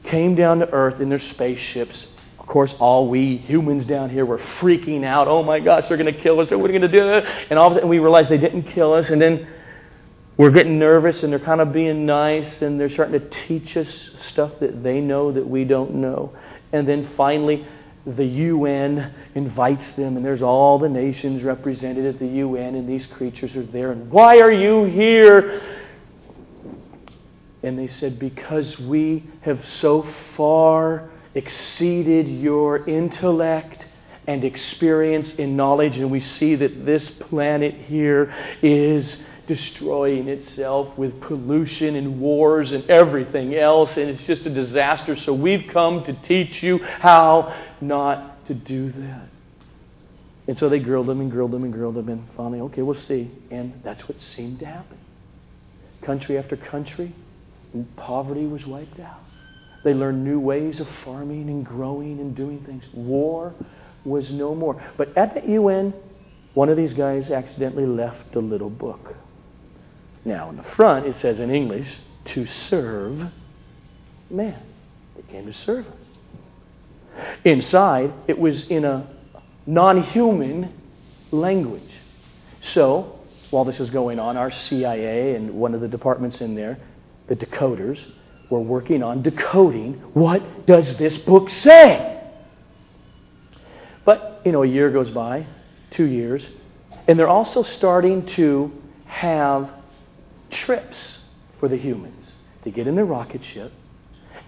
Came 0.05 0.35
down 0.35 0.59
to 0.59 0.69
earth 0.71 0.99
in 0.99 1.09
their 1.09 1.19
spaceships. 1.19 2.07
Of 2.39 2.47
course, 2.47 2.73
all 2.79 3.07
we 3.09 3.37
humans 3.37 3.85
down 3.85 4.09
here 4.09 4.25
were 4.25 4.39
freaking 4.59 5.05
out. 5.05 5.27
Oh 5.27 5.43
my 5.43 5.59
gosh, 5.59 5.85
they're 5.87 5.97
going 5.97 6.11
to 6.11 6.19
kill 6.19 6.39
us. 6.39 6.49
What 6.49 6.59
are 6.59 6.63
we 6.63 6.69
going 6.69 6.81
to 6.81 6.87
do? 6.87 7.07
And 7.49 7.59
all 7.59 7.67
of 7.67 7.73
a 7.73 7.75
sudden 7.75 7.89
we 7.89 7.99
realized 7.99 8.29
they 8.29 8.37
didn't 8.37 8.63
kill 8.63 8.93
us. 8.93 9.07
And 9.09 9.21
then 9.21 9.47
we're 10.39 10.51
getting 10.51 10.79
nervous 10.79 11.21
and 11.21 11.33
they're 11.33 11.39
kind 11.39 11.59
of 11.59 11.73
being 11.73 12.05
nice 12.05 12.61
and 12.61 12.79
they're 12.79 12.89
starting 12.89 13.19
to 13.19 13.29
teach 13.45 13.75
us 13.75 13.89
stuff 14.31 14.53
that 14.61 14.81
they 14.81 15.01
know 15.01 15.33
that 15.33 15.45
we 15.45 15.65
don't 15.65 15.95
know. 15.95 16.33
And 16.71 16.87
then 16.87 17.09
finally, 17.17 17.67
the 18.05 18.23
UN 18.23 19.13
invites 19.35 19.93
them, 19.97 20.15
and 20.15 20.25
there's 20.25 20.41
all 20.41 20.79
the 20.79 20.87
nations 20.87 21.43
represented 21.43 22.05
at 22.05 22.19
the 22.19 22.27
UN, 22.27 22.75
and 22.75 22.87
these 22.87 23.05
creatures 23.07 23.53
are 23.57 23.65
there. 23.65 23.91
And 23.91 24.09
why 24.09 24.39
are 24.39 24.51
you 24.51 24.85
here? 24.85 25.61
And 27.61 27.77
they 27.77 27.89
said, 27.89 28.17
Because 28.17 28.79
we 28.79 29.25
have 29.41 29.59
so 29.67 30.07
far 30.37 31.11
exceeded 31.35 32.29
your 32.29 32.87
intellect 32.87 33.83
and 34.29 34.45
experience 34.45 35.33
in 35.37 35.55
knowledge, 35.55 35.97
and 35.97 36.11
we 36.11 36.21
see 36.21 36.53
that 36.53 36.85
this 36.85 37.09
planet 37.09 37.73
here 37.73 38.31
is 38.61 39.23
destroying 39.47 40.27
itself 40.27 40.95
with 40.99 41.19
pollution 41.21 41.95
and 41.95 42.21
wars 42.21 42.71
and 42.71 42.87
everything 42.91 43.55
else, 43.55 43.89
and 43.97 44.07
it's 44.07 44.23
just 44.25 44.45
a 44.45 44.51
disaster. 44.51 45.15
So 45.15 45.33
we've 45.33 45.67
come 45.73 46.03
to 46.03 46.13
teach 46.27 46.61
you 46.61 46.77
how 46.77 47.59
not 47.81 48.45
to 48.45 48.53
do 48.53 48.91
that. 48.91 49.29
And 50.47 50.59
so 50.59 50.69
they 50.69 50.77
grilled 50.77 51.07
them 51.07 51.21
and 51.21 51.31
grilled 51.31 51.49
them 51.49 51.63
and 51.63 51.73
grilled 51.73 51.95
them, 51.95 52.09
and 52.09 52.27
finally, 52.37 52.61
okay, 52.61 52.83
we'll 52.83 53.01
see. 53.01 53.31
And 53.49 53.81
that's 53.83 54.07
what 54.07 54.21
seemed 54.35 54.59
to 54.59 54.67
happen. 54.67 54.99
Country 56.03 56.37
after 56.37 56.55
country, 56.55 57.15
poverty 57.95 58.45
was 58.45 58.63
wiped 58.67 58.99
out. 58.99 59.21
They 59.83 59.95
learned 59.95 60.23
new 60.23 60.39
ways 60.39 60.79
of 60.79 60.87
farming 61.03 61.49
and 61.49 61.65
growing 61.65 62.19
and 62.19 62.35
doing 62.35 62.63
things. 62.63 62.83
War 62.93 63.55
was 64.05 64.31
no 64.31 64.55
more. 64.55 64.81
But 64.97 65.15
at 65.17 65.33
the 65.33 65.51
UN, 65.53 65.93
one 66.53 66.69
of 66.69 66.77
these 66.77 66.93
guys 66.93 67.31
accidentally 67.31 67.85
left 67.85 68.35
a 68.35 68.39
little 68.39 68.69
book. 68.69 69.15
Now, 70.25 70.49
in 70.49 70.57
the 70.57 70.63
front, 70.63 71.05
it 71.05 71.15
says 71.21 71.39
in 71.39 71.49
English, 71.49 71.87
to 72.33 72.45
serve 72.45 73.31
man. 74.29 74.61
They 75.15 75.21
came 75.23 75.45
to 75.45 75.53
serve 75.53 75.85
us. 75.87 75.93
Inside, 77.43 78.13
it 78.27 78.37
was 78.37 78.67
in 78.67 78.85
a 78.85 79.07
non 79.65 80.03
human 80.03 80.73
language. 81.31 81.91
So, 82.73 83.19
while 83.49 83.65
this 83.65 83.79
is 83.79 83.89
going 83.89 84.19
on, 84.19 84.37
our 84.37 84.51
CIA 84.51 85.35
and 85.35 85.55
one 85.55 85.73
of 85.73 85.81
the 85.81 85.87
departments 85.87 86.41
in 86.41 86.55
there, 86.55 86.77
the 87.27 87.35
decoders, 87.35 87.99
were 88.49 88.59
working 88.59 89.03
on 89.03 89.21
decoding 89.21 89.93
what 90.13 90.65
does 90.65 90.97
this 90.97 91.17
book 91.19 91.49
say? 91.49 92.18
You 94.45 94.51
know, 94.51 94.63
a 94.63 94.67
year 94.67 94.89
goes 94.91 95.09
by, 95.09 95.45
two 95.91 96.05
years, 96.05 96.43
and 97.07 97.17
they're 97.17 97.27
also 97.27 97.63
starting 97.63 98.25
to 98.35 98.71
have 99.05 99.69
trips 100.51 101.21
for 101.59 101.67
the 101.67 101.77
humans. 101.77 102.33
They 102.63 102.71
get 102.71 102.87
in 102.87 102.95
their 102.95 103.05
rocket 103.05 103.41
ship 103.53 103.71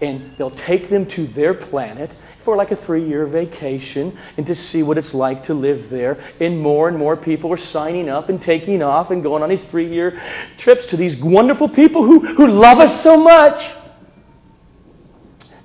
and 0.00 0.36
they'll 0.36 0.56
take 0.66 0.90
them 0.90 1.06
to 1.06 1.28
their 1.28 1.54
planet 1.54 2.10
for 2.44 2.56
like 2.56 2.72
a 2.72 2.76
three 2.84 3.06
year 3.06 3.26
vacation 3.26 4.18
and 4.36 4.44
to 4.46 4.54
see 4.54 4.82
what 4.82 4.98
it's 4.98 5.14
like 5.14 5.44
to 5.44 5.54
live 5.54 5.90
there. 5.90 6.14
And 6.40 6.60
more 6.60 6.88
and 6.88 6.98
more 6.98 7.16
people 7.16 7.52
are 7.52 7.58
signing 7.58 8.08
up 8.08 8.28
and 8.28 8.42
taking 8.42 8.82
off 8.82 9.10
and 9.10 9.22
going 9.22 9.42
on 9.42 9.48
these 9.48 9.64
three 9.70 9.92
year 9.92 10.20
trips 10.58 10.86
to 10.86 10.96
these 10.96 11.16
wonderful 11.22 11.68
people 11.68 12.04
who, 12.04 12.34
who 12.34 12.48
love 12.48 12.78
us 12.78 13.02
so 13.02 13.16
much. 13.16 13.62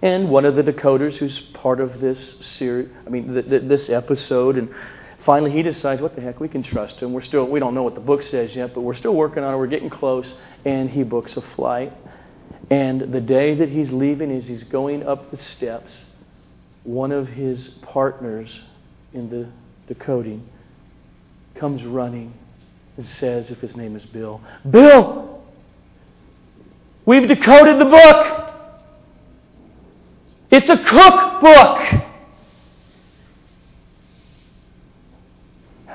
And 0.01 0.29
one 0.29 0.45
of 0.45 0.55
the 0.55 0.61
decoders 0.61 1.15
who's 1.15 1.39
part 1.53 1.79
of 1.79 1.99
this 1.99 2.19
series, 2.57 2.89
I 3.05 3.09
mean, 3.09 3.33
th- 3.33 3.49
th- 3.49 3.63
this 3.63 3.89
episode, 3.89 4.57
and 4.57 4.69
finally 5.25 5.51
he 5.51 5.63
decides, 5.63 6.01
what 6.01 6.15
the 6.15 6.21
heck, 6.21 6.39
we 6.39 6.47
can 6.47 6.61
trust 6.61 6.97
him. 6.97 7.13
We're 7.13 7.23
still, 7.23 7.47
we 7.47 7.59
don't 7.59 7.73
know 7.73 7.83
what 7.83 7.95
the 7.95 8.01
book 8.01 8.21
says 8.23 8.55
yet, 8.55 8.75
but 8.75 8.81
we're 8.81 8.95
still 8.95 9.15
working 9.15 9.43
on 9.43 9.55
it. 9.55 9.57
We're 9.57 9.67
getting 9.67 9.89
close. 9.89 10.31
And 10.65 10.89
he 10.89 11.03
books 11.03 11.35
a 11.35 11.41
flight. 11.55 11.93
And 12.69 13.13
the 13.13 13.21
day 13.21 13.55
that 13.55 13.69
he's 13.69 13.89
leaving, 13.89 14.31
as 14.31 14.43
he's 14.43 14.63
going 14.65 15.05
up 15.07 15.31
the 15.31 15.37
steps, 15.37 15.91
one 16.83 17.11
of 17.11 17.27
his 17.29 17.69
partners 17.81 18.49
in 19.13 19.29
the 19.29 19.49
decoding 19.87 20.47
comes 21.55 21.83
running 21.83 22.33
and 22.97 23.07
says, 23.19 23.49
if 23.49 23.59
his 23.59 23.75
name 23.75 23.95
is 23.95 24.05
Bill, 24.05 24.41
Bill, 24.69 25.43
we've 27.05 27.27
decoded 27.27 27.79
the 27.79 27.85
book. 27.85 28.43
It's 30.51 30.69
a 30.69 30.77
cookbook. 30.77 32.07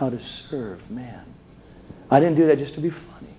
how 0.03 0.11
to 0.11 0.21
serve 0.51 0.81
man. 0.91 1.25
I 2.11 2.19
didn't 2.19 2.35
do 2.35 2.49
that 2.49 2.59
just 2.59 2.75
to 2.75 2.81
be 2.81 2.91
funny. 2.91 3.37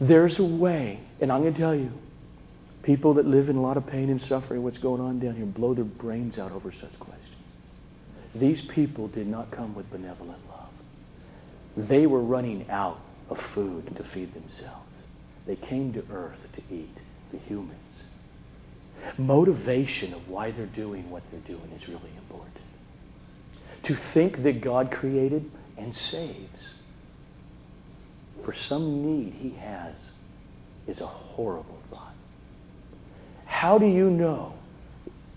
There's 0.00 0.38
a 0.38 0.44
way, 0.44 1.00
and 1.20 1.32
I'm 1.32 1.42
going 1.42 1.52
to 1.52 1.58
tell 1.58 1.74
you, 1.74 1.90
people 2.84 3.14
that 3.14 3.26
live 3.26 3.48
in 3.48 3.56
a 3.56 3.60
lot 3.60 3.76
of 3.76 3.84
pain 3.88 4.08
and 4.08 4.22
suffering, 4.22 4.62
what's 4.62 4.78
going 4.78 5.00
on 5.00 5.18
down 5.18 5.34
here, 5.34 5.46
blow 5.46 5.74
their 5.74 5.84
brains 5.84 6.38
out 6.38 6.52
over 6.52 6.72
such 6.80 6.96
questions. 7.00 7.24
These 8.36 8.64
people 8.72 9.08
did 9.08 9.26
not 9.26 9.50
come 9.50 9.74
with 9.74 9.90
benevolent 9.90 10.38
love. 10.48 11.88
They 11.88 12.06
were 12.06 12.22
running 12.22 12.70
out 12.70 13.00
of 13.28 13.38
food 13.52 13.96
to 13.96 14.04
feed 14.14 14.32
themselves. 14.32 14.86
They 15.44 15.56
came 15.56 15.92
to 15.94 16.04
earth 16.12 16.38
to 16.54 16.74
eat, 16.74 16.96
the 17.32 17.38
humans. 17.38 17.80
Motivation 19.16 20.12
of 20.14 20.28
why 20.28 20.50
they're 20.50 20.66
doing 20.66 21.10
what 21.10 21.22
they're 21.30 21.40
doing 21.40 21.70
is 21.80 21.88
really 21.88 22.10
important. 22.18 22.56
To 23.84 23.96
think 24.12 24.42
that 24.42 24.60
God 24.60 24.90
created 24.90 25.50
and 25.76 25.94
saves 25.96 26.74
for 28.44 28.54
some 28.54 29.04
need 29.04 29.34
he 29.34 29.50
has 29.50 29.94
is 30.86 31.00
a 31.00 31.06
horrible 31.06 31.78
thought. 31.90 32.14
How 33.46 33.78
do 33.78 33.86
you 33.86 34.10
know 34.10 34.54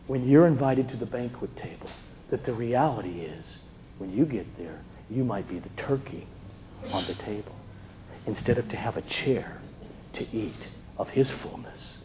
when 0.07 0.27
you're 0.27 0.47
invited 0.47 0.89
to 0.89 0.97
the 0.97 1.05
banquet 1.05 1.55
table 1.57 1.89
that 2.29 2.45
the 2.45 2.53
reality 2.53 3.21
is 3.21 3.45
when 3.97 4.13
you 4.13 4.25
get 4.25 4.57
there, 4.57 4.81
you 5.09 5.23
might 5.23 5.47
be 5.47 5.59
the 5.59 5.69
turkey 5.77 6.27
on 6.91 7.05
the 7.05 7.15
table 7.15 7.55
instead 8.25 8.57
of 8.57 8.67
to 8.69 8.75
have 8.75 8.97
a 8.97 9.01
chair 9.01 9.61
to 10.13 10.27
eat 10.35 10.67
of 10.97 11.09
his 11.09 11.29
fullness 11.41 11.96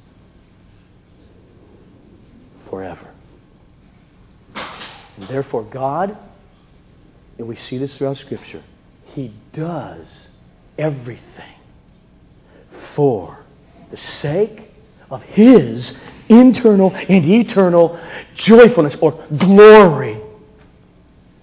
forever? 2.72 3.06
And 4.54 5.28
therefore, 5.28 5.62
God 5.64 6.16
and 7.36 7.46
we 7.46 7.56
see 7.56 7.76
this 7.76 7.94
throughout 7.98 8.16
Scripture, 8.16 8.62
He 9.14 9.30
does 9.52 10.06
everything 10.78 11.54
for 12.96 13.36
the 13.90 13.98
sake 13.98 14.70
of 15.10 15.20
His 15.20 15.94
internal 16.30 16.94
and 16.94 17.26
eternal 17.26 18.00
joyfulness 18.36 18.96
or 19.02 19.22
glory. 19.36 20.18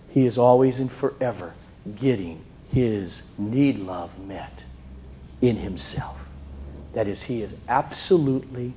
He 0.09 0.25
is 0.25 0.39
always 0.39 0.79
and 0.79 0.91
forever 0.93 1.53
getting 1.95 2.43
His 2.71 3.21
need 3.37 3.77
love 3.77 4.17
met 4.17 4.63
in 5.41 5.57
Himself. 5.57 6.17
That 6.95 7.07
is, 7.07 7.21
He 7.21 7.43
is 7.43 7.51
absolutely 7.67 8.73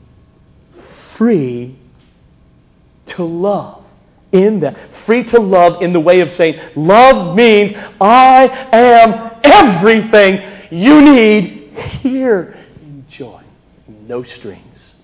free 1.17 1.79
to 3.09 3.25
love 3.25 3.85
in 4.33 4.61
that. 4.61 4.77
Free 5.07 5.25
to 5.25 5.41
love 5.41 5.83
in 5.83 5.93
the 5.93 6.01
way 6.01 6.21
of 6.21 6.31
saying, 6.33 6.61
love 6.77 7.37
means 7.37 7.73
I 8.01 8.47
am 8.73 9.41
everything 9.43 10.41
you 10.71 11.01
need 11.03 11.77
here. 12.01 12.57
Enjoy. 12.81 13.43
No 13.89 14.23
strings 14.23 14.95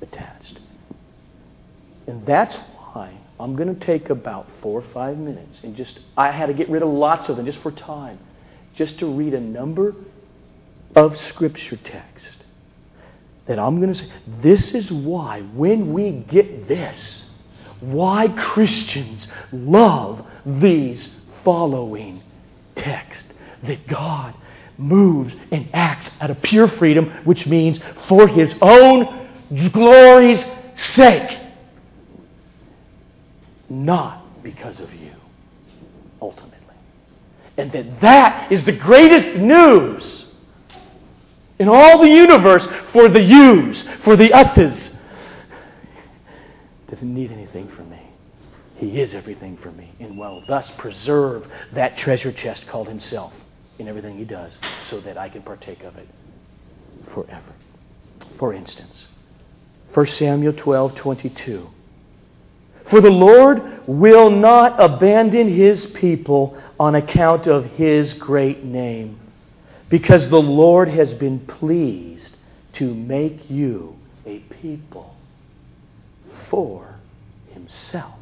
attached. 0.00 0.58
And 2.06 2.26
that's 2.26 2.56
why 2.76 3.16
I'm 3.40 3.56
going 3.56 3.74
to 3.74 3.86
take 3.86 4.10
about 4.10 4.46
four 4.60 4.80
or 4.80 4.92
five 4.92 5.16
minutes 5.16 5.60
and 5.62 5.76
just, 5.76 6.00
I 6.16 6.30
had 6.30 6.46
to 6.46 6.54
get 6.54 6.68
rid 6.68 6.82
of 6.82 6.88
lots 6.88 7.28
of 7.28 7.36
them 7.36 7.46
just 7.46 7.58
for 7.60 7.72
time, 7.72 8.18
just 8.74 8.98
to 8.98 9.06
read 9.06 9.34
a 9.34 9.40
number 9.40 9.94
of 10.94 11.16
Scripture 11.16 11.76
text 11.76 12.43
that 13.46 13.58
I'm 13.58 13.80
going 13.80 13.92
to 13.92 13.98
say, 13.98 14.10
this 14.42 14.74
is 14.74 14.90
why, 14.90 15.42
when 15.42 15.92
we 15.92 16.10
get 16.12 16.66
this, 16.66 17.24
why 17.80 18.28
Christians 18.28 19.26
love 19.52 20.26
these 20.46 21.08
following 21.44 22.22
texts. 22.76 23.28
That 23.64 23.86
God 23.86 24.34
moves 24.76 25.34
and 25.50 25.68
acts 25.72 26.10
out 26.20 26.30
of 26.30 26.40
pure 26.42 26.68
freedom, 26.68 27.10
which 27.24 27.46
means 27.46 27.78
for 28.08 28.26
His 28.28 28.54
own 28.60 29.28
glory's 29.72 30.44
sake, 30.94 31.38
not 33.68 34.42
because 34.42 34.80
of 34.80 34.92
you, 34.94 35.12
ultimately. 36.20 36.58
And 37.56 37.72
that 37.72 38.00
that 38.00 38.52
is 38.52 38.64
the 38.64 38.72
greatest 38.72 39.38
news 39.38 40.23
in 41.58 41.68
all 41.68 41.98
the 41.98 42.08
universe 42.08 42.66
for 42.92 43.08
the 43.08 43.22
yous, 43.22 43.86
for 44.02 44.16
the 44.16 44.32
us's. 44.32 44.90
Doesn't 46.90 47.14
need 47.14 47.32
anything 47.32 47.68
from 47.68 47.90
me. 47.90 48.00
He 48.76 49.00
is 49.00 49.14
everything 49.14 49.56
for 49.58 49.70
me, 49.72 49.92
and 50.00 50.18
will 50.18 50.42
thus 50.48 50.70
preserve 50.78 51.46
that 51.72 51.96
treasure 51.96 52.32
chest 52.32 52.66
called 52.66 52.88
Himself 52.88 53.32
in 53.78 53.88
everything 53.88 54.18
He 54.18 54.24
does, 54.24 54.52
so 54.90 55.00
that 55.00 55.16
I 55.16 55.28
can 55.28 55.42
partake 55.42 55.84
of 55.84 55.96
it 55.96 56.08
forever. 57.12 57.54
For 58.38 58.52
instance, 58.52 59.06
1 59.92 60.06
Samuel 60.08 60.52
12 60.54 60.96
22. 60.96 61.68
For 62.90 63.00
the 63.00 63.10
Lord 63.10 63.86
will 63.86 64.28
not 64.28 64.78
abandon 64.78 65.48
His 65.48 65.86
people 65.86 66.60
on 66.78 66.96
account 66.96 67.46
of 67.46 67.64
His 67.64 68.12
great 68.14 68.64
name 68.64 69.20
because 69.94 70.28
the 70.28 70.36
Lord 70.36 70.88
has 70.88 71.14
been 71.14 71.38
pleased 71.38 72.36
to 72.72 72.92
make 72.92 73.48
you 73.48 73.94
a 74.26 74.40
people 74.60 75.14
for 76.50 76.96
Himself. 77.52 78.18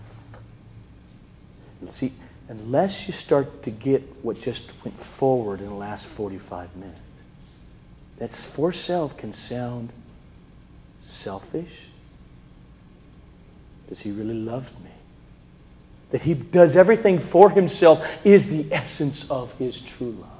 And 1.81 1.95
see, 1.95 2.13
unless 2.51 3.09
you 3.09 3.15
start 3.15 3.63
to 3.63 3.71
get 3.71 4.03
what 4.23 4.39
just 4.43 4.61
went 4.85 4.99
forward 5.19 5.61
in 5.61 5.69
the 5.71 5.75
last 5.75 6.07
45 6.15 6.77
minutes, 6.77 7.01
that 8.19 8.37
for 8.55 8.75
self 8.75 9.17
can 9.17 9.33
sound 9.33 9.95
selfish. 11.07 11.73
Does 13.89 14.01
He 14.01 14.11
really 14.11 14.35
love 14.35 14.65
me? 14.85 14.91
That 16.11 16.21
He 16.21 16.35
does 16.35 16.77
everything 16.77 17.29
for 17.31 17.49
Himself 17.49 17.99
is 18.27 18.47
the 18.47 18.71
essence 18.71 19.25
of 19.31 19.51
His 19.53 19.81
true 19.97 20.11
love. 20.21 20.32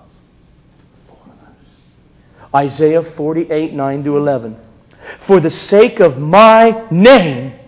Isaiah 2.55 3.03
48, 3.17 3.73
9 3.73 4.05
to 4.05 4.17
11. 4.17 4.57
For 5.27 5.41
the 5.41 5.51
sake 5.51 6.01
of 6.01 6.19
my 6.19 6.87
name, 6.91 7.59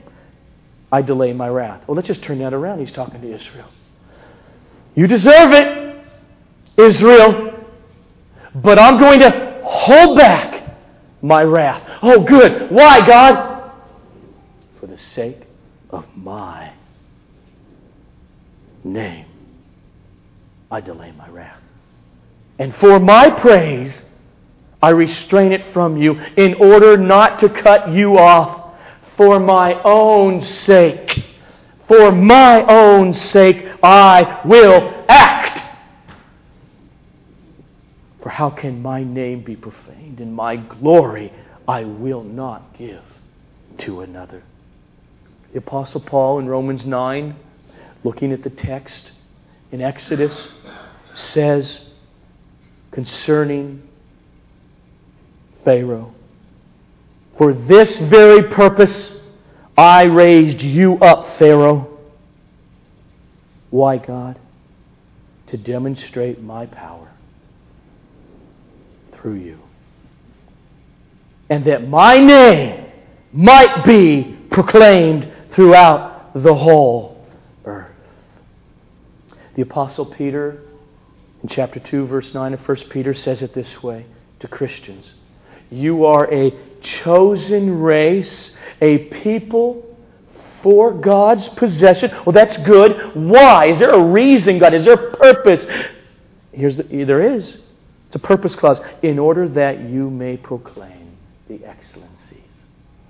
I 0.92 1.03
delay 1.03 1.33
my 1.33 1.49
wrath. 1.49 1.83
Well, 1.87 1.97
let's 1.97 2.09
just 2.09 2.23
turn 2.23 2.38
that 2.38 2.55
around. 2.55 2.81
He's 2.81 2.92
talking 2.92 3.20
to 3.20 3.35
Israel. 3.35 3.68
You 4.94 5.07
deserve 5.07 5.53
it, 5.53 6.05
Israel, 6.77 7.66
but 8.55 8.79
I'm 8.79 9.01
going 9.01 9.20
to 9.20 9.61
hold 9.64 10.18
back 10.18 10.77
my 11.23 11.42
wrath. 11.42 11.99
Oh, 12.03 12.23
good. 12.23 12.70
Why, 12.70 13.05
God? 13.05 13.73
For 14.79 14.87
the 14.87 14.99
sake 14.99 15.40
of 15.90 16.05
my 16.14 16.73
name, 18.85 19.27
I 20.70 20.81
delay 20.81 21.12
my 21.12 21.29
wrath. 21.29 21.61
And 22.59 22.75
for 22.77 23.01
my 23.01 23.31
praise, 23.31 23.92
I 24.85 24.90
restrain 24.90 25.53
it 25.53 25.73
from 25.73 25.97
you 25.97 26.20
in 26.37 26.53
order 26.61 26.99
not 26.99 27.40
to 27.40 27.49
cut 27.49 27.88
you 27.88 28.18
off 28.18 28.75
for 29.16 29.40
my 29.40 29.81
own 29.83 30.42
sake. 30.42 31.25
For 31.88 32.12
my 32.12 32.62
own 32.66 33.14
sake, 33.14 33.66
I 33.83 34.42
will 34.44 35.07
act. 35.09 35.59
For 38.23 38.29
how 38.29 38.51
can 38.51 38.83
my 38.83 39.03
name 39.03 39.40
be 39.40 39.57
profaned 39.57 40.20
and 40.20 40.35
my 40.35 40.57
glory 40.57 41.33
I 41.66 41.85
will 41.85 42.23
not 42.23 42.77
give 42.77 43.05
to 43.79 44.03
another? 44.03 44.42
The 45.55 45.61
Apostle 45.61 46.03
Paul 46.03 46.40
in 46.40 46.47
Romans 46.47 46.85
9, 46.85 47.35
looking 48.03 48.33
at 48.33 48.42
the 48.42 48.51
text 48.51 49.12
in 49.73 49.81
Exodus, 49.81 50.49
says 51.14 51.88
concerning 52.90 53.83
Pharaoh. 55.64 56.12
For 57.38 57.53
this 57.53 57.96
very 57.98 58.55
purpose 58.55 59.16
I 59.77 60.05
raised 60.05 60.62
you 60.62 60.98
up, 60.98 61.38
Pharaoh. 61.38 61.98
Why, 63.70 63.98
God? 63.98 64.38
To 65.48 65.57
demonstrate 65.57 66.40
my 66.40 66.66
power 66.66 67.11
through 69.12 69.35
you. 69.35 69.59
And 71.50 71.64
that 71.64 71.88
my 71.88 72.18
name 72.18 72.87
might 73.33 73.85
be 73.85 74.38
proclaimed 74.50 75.31
throughout 75.53 76.33
the 76.35 76.55
whole 76.55 77.27
earth. 77.64 77.90
The 79.57 79.62
Apostle 79.62 80.07
Peter, 80.07 80.62
in 81.42 81.48
chapter 81.48 81.81
2, 81.81 82.07
verse 82.07 82.33
9 82.33 82.55
of 82.55 82.68
1 82.68 82.77
Peter, 82.90 83.12
says 83.12 83.42
it 83.42 83.55
this 83.55 83.83
way 83.83 84.07
to 84.40 84.48
Christians. 84.48 85.05
You 85.70 86.07
are 86.07 86.33
a 86.33 86.53
chosen 86.81 87.81
race, 87.81 88.53
a 88.81 88.98
people 88.98 89.85
for 90.62 90.92
God's 90.92 91.48
possession. 91.50 92.11
Well, 92.24 92.33
that's 92.33 92.57
good. 92.64 93.14
Why? 93.14 93.66
Is 93.66 93.79
there 93.79 93.90
a 93.90 94.03
reason, 94.03 94.59
God? 94.59 94.74
Is 94.74 94.85
there 94.85 94.94
a 94.94 95.16
purpose? 95.16 95.66
Here's 96.53 96.77
the, 96.77 96.83
there 97.05 97.35
is. 97.35 97.59
It's 98.07 98.16
a 98.16 98.18
purpose 98.18 98.55
clause. 98.55 98.81
In 99.03 99.18
order 99.18 99.48
that 99.48 99.81
you 99.81 100.09
may 100.11 100.37
proclaim 100.37 101.16
the 101.48 101.64
excellencies 101.64 102.11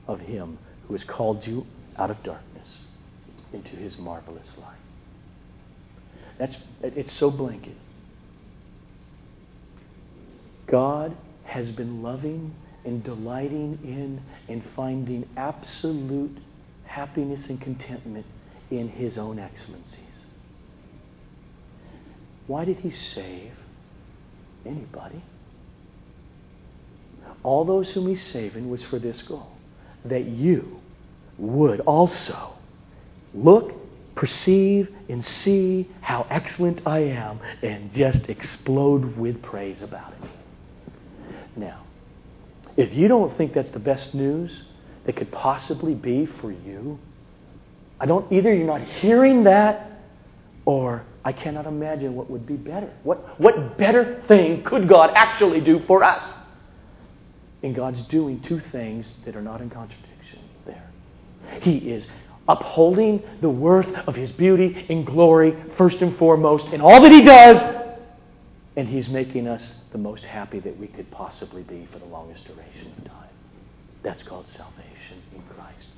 of 0.08 0.20
Him 0.20 0.58
who 0.88 0.94
has 0.94 1.04
called 1.04 1.46
you 1.46 1.66
out 1.96 2.10
of 2.10 2.22
darkness 2.22 2.68
into 3.52 3.76
His 3.76 3.98
marvelous 3.98 4.50
light. 4.58 4.78
That's, 6.38 6.56
it's 6.82 7.12
so 7.12 7.30
blanket. 7.30 7.76
God 10.66 11.16
has 11.44 11.70
been 11.72 12.02
loving 12.02 12.54
and 12.85 13.02
delighting 13.02 13.78
in 13.83 14.22
and 14.48 14.62
finding 14.76 15.28
absolute 15.37 16.37
happiness 16.85 17.48
and 17.48 17.61
contentment 17.61 18.26
in 18.70 18.88
his 18.88 19.18
own 19.18 19.38
excellencies. 19.38 19.98
Why 22.46 22.64
did 22.64 22.78
he 22.78 22.90
save 22.90 23.52
anybody? 24.66 25.22
All 27.42 27.64
those 27.64 27.90
whom 27.90 28.09
he's 28.09 28.24
saving 28.33 28.70
was 28.70 28.83
for 28.85 28.98
this 28.98 29.22
goal 29.22 29.50
that 30.04 30.26
you 30.26 30.80
would 31.38 31.80
also 31.80 32.54
look, 33.33 33.72
perceive, 34.14 34.94
and 35.09 35.24
see 35.24 35.88
how 36.00 36.26
excellent 36.30 36.87
I 36.87 37.00
am 37.00 37.40
and 37.62 37.92
just 37.94 38.29
explode 38.29 39.16
with 39.16 39.42
praise 39.42 39.83
about 39.83 40.12
it. 40.12 40.31
Now, 41.57 41.85
if 42.77 42.92
you 42.92 43.09
don't 43.09 43.37
think 43.37 43.55
that's 43.55 43.71
the 43.71 43.79
best 43.79 44.15
news 44.15 44.50
that 45.07 45.17
could 45.17 45.31
possibly 45.31 45.94
be 45.94 46.27
for 46.40 46.50
you, 46.50 46.98
I 48.00 48.07
don't 48.07 48.31
either 48.33 48.52
you're 48.52 48.67
not 48.67 48.83
hearing 48.83 49.44
that 49.44 49.92
or 50.65 51.05
I 51.25 51.33
cannot 51.33 51.67
imagine 51.67 52.15
what 52.15 52.31
would 52.31 52.46
be 52.46 52.57
better. 52.57 52.92
What, 53.02 53.40
what 53.40 53.79
better 53.79 54.23
thing 54.29 54.63
could 54.65 54.88
God 54.88 55.11
actually 55.15 55.61
do 55.61 55.81
for 55.87 56.02
us? 56.02 56.23
And 57.63 57.75
God's 57.75 58.05
doing 58.09 58.42
two 58.46 58.61
things 58.73 59.07
that 59.25 59.37
are 59.37 59.42
not 59.42 59.61
in 59.61 59.71
contradiction 59.71 60.40
there. 60.67 60.90
He 61.63 61.79
is 61.79 62.05
upholding 62.48 63.23
the 63.40 63.48
worth 63.48 63.88
of 64.07 64.15
His 64.15 64.31
beauty 64.33 64.87
and 64.90 65.07
glory 65.07 65.55
first 65.79 65.96
and 65.98 66.17
foremost 66.19 66.67
in 66.75 66.81
all 66.81 67.00
that 67.02 67.13
He 67.13 67.23
does 67.23 67.85
and 68.77 68.88
He's 68.88 69.08
making 69.08 69.46
us 69.46 69.75
the 69.92 69.98
most 69.98 70.25
happy 70.25 70.60
that 70.60 70.79
we 70.79 70.88
could 70.88 71.10
possibly 71.10 71.62
be 71.62 71.88
for 71.92 71.98
the 71.98 72.06
longest 72.06 72.46
duration 72.46 72.92
of 72.98 73.04
time. 73.04 73.29
That's 74.02 74.22
called 74.25 74.46
salvation 74.56 75.22
in 75.35 75.42
Christ. 75.54 75.88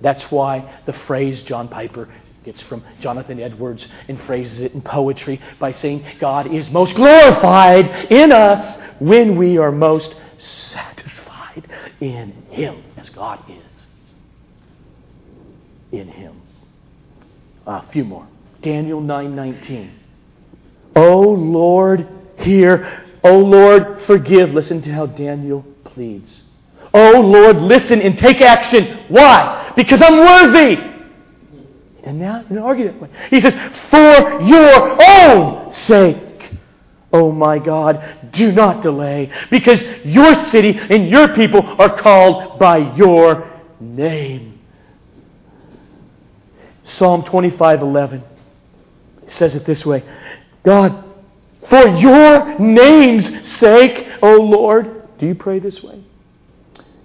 That's 0.00 0.30
why 0.30 0.80
the 0.86 0.92
phrase 0.92 1.42
John 1.42 1.68
Piper 1.68 2.08
gets 2.44 2.62
from 2.62 2.84
Jonathan 3.00 3.40
Edwards 3.40 3.86
and 4.08 4.20
phrases 4.22 4.60
it 4.60 4.72
in 4.72 4.80
poetry 4.80 5.40
by 5.58 5.72
saying 5.72 6.04
God 6.20 6.52
is 6.52 6.70
most 6.70 6.94
glorified 6.94 8.10
in 8.12 8.32
us 8.32 8.78
when 9.00 9.36
we 9.36 9.58
are 9.58 9.72
most 9.72 10.14
satisfied 10.38 11.68
in 12.00 12.30
Him, 12.50 12.84
as 12.96 13.08
God 13.10 13.42
is 13.50 13.86
in 15.92 16.08
Him. 16.08 16.40
A 17.66 17.84
few 17.90 18.04
more. 18.04 18.28
Daniel 18.62 19.00
9:19. 19.00 19.90
"O 20.96 21.20
Lord, 21.20 22.08
hear. 22.38 22.86
O 23.22 23.38
Lord, 23.38 24.00
forgive." 24.06 24.52
Listen 24.54 24.82
to 24.82 24.92
how 24.92 25.06
Daniel 25.06 25.64
pleads. 25.84 26.42
"O 26.92 27.20
Lord, 27.20 27.60
listen 27.60 28.00
and 28.00 28.18
take 28.18 28.40
action." 28.40 28.98
Why? 29.08 29.72
Because 29.76 30.02
I'm 30.02 30.16
worthy. 30.18 30.78
And 32.02 32.18
now, 32.18 32.44
you 32.50 32.64
argue 32.64 32.86
that 32.86 33.00
way. 33.00 33.08
He 33.30 33.40
says, 33.40 33.54
"For 33.90 34.40
your 34.42 34.96
own 35.02 35.72
sake." 35.72 36.16
Oh 37.12 37.32
my 37.32 37.58
God, 37.58 38.02
do 38.32 38.52
not 38.52 38.82
delay, 38.82 39.30
because 39.50 39.80
your 40.04 40.34
city 40.46 40.78
and 40.90 41.08
your 41.08 41.28
people 41.28 41.64
are 41.78 41.88
called 41.96 42.58
by 42.58 42.78
your 42.96 43.44
name. 43.80 44.58
Psalm 46.84 47.22
25:11 47.22 48.22
says 49.28 49.54
it 49.54 49.64
this 49.64 49.84
way 49.84 50.02
God, 50.66 51.04
for 51.70 51.88
your 51.96 52.58
name's 52.58 53.56
sake, 53.58 54.04
O 54.20 54.34
Lord. 54.34 55.16
Do 55.18 55.26
you 55.26 55.36
pray 55.36 55.60
this 55.60 55.80
way? 55.80 56.02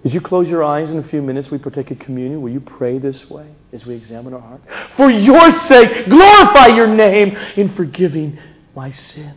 As 0.04 0.12
you 0.12 0.20
close 0.20 0.48
your 0.48 0.64
eyes 0.64 0.90
in 0.90 0.98
a 0.98 1.08
few 1.08 1.22
minutes, 1.22 1.52
we 1.52 1.60
partake 1.60 1.92
of 1.92 2.00
communion. 2.00 2.42
Will 2.42 2.52
you 2.52 2.60
pray 2.60 2.98
this 2.98 3.30
way 3.30 3.48
as 3.72 3.86
we 3.86 3.94
examine 3.94 4.34
our 4.34 4.40
heart? 4.40 4.62
For 4.98 5.12
your 5.12 5.52
sake, 5.52 6.10
glorify 6.10 6.68
your 6.68 6.88
name 6.88 7.38
in 7.56 7.76
forgiving 7.76 8.40
my 8.76 8.92
sin. 8.92 9.36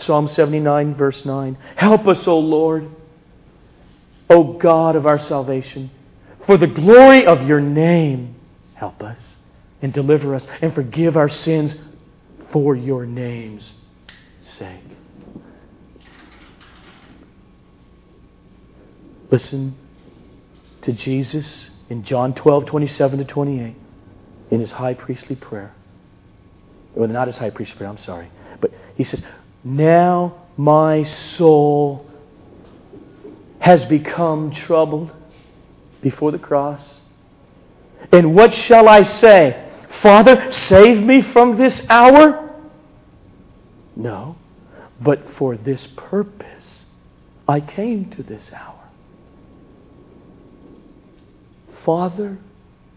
Psalm 0.00 0.28
79, 0.28 0.94
verse 0.94 1.24
9. 1.24 1.56
Help 1.74 2.06
us, 2.06 2.26
O 2.28 2.38
Lord, 2.38 2.86
O 4.28 4.52
God 4.58 4.94
of 4.94 5.06
our 5.06 5.18
salvation, 5.18 5.90
for 6.44 6.58
the 6.58 6.66
glory 6.66 7.24
of 7.26 7.48
your 7.48 7.62
name. 7.62 8.36
Help 8.74 9.02
us 9.02 9.18
and 9.80 9.90
deliver 9.92 10.34
us 10.34 10.46
and 10.60 10.74
forgive 10.74 11.16
our 11.16 11.30
sins 11.30 11.74
for 12.52 12.74
your 12.74 13.06
name's 13.06 13.72
sake. 14.40 14.80
Listen 19.30 19.76
to 20.82 20.92
Jesus 20.92 21.70
in 21.90 22.02
John 22.02 22.34
12, 22.34 22.66
27 22.66 23.18
to 23.18 23.24
28 23.24 23.76
in 24.50 24.60
his 24.60 24.70
high 24.70 24.94
priestly 24.94 25.36
prayer. 25.36 25.74
Well, 26.94 27.08
not 27.08 27.26
his 27.26 27.36
high 27.36 27.50
priestly 27.50 27.76
prayer, 27.76 27.90
I'm 27.90 27.98
sorry. 27.98 28.30
But 28.60 28.72
he 28.96 29.04
says, 29.04 29.22
Now 29.62 30.46
my 30.56 31.02
soul 31.02 32.06
has 33.60 33.84
become 33.84 34.52
troubled 34.52 35.10
before 36.00 36.32
the 36.32 36.38
cross. 36.38 36.94
And 38.12 38.34
what 38.34 38.54
shall 38.54 38.88
I 38.88 39.02
say? 39.02 39.67
Father, 40.02 40.52
save 40.52 41.02
me 41.02 41.22
from 41.22 41.58
this 41.58 41.82
hour? 41.88 42.54
No, 43.96 44.36
but 45.00 45.20
for 45.36 45.56
this 45.56 45.88
purpose 45.96 46.84
I 47.48 47.60
came 47.60 48.10
to 48.10 48.22
this 48.22 48.52
hour. 48.52 48.74
Father, 51.84 52.38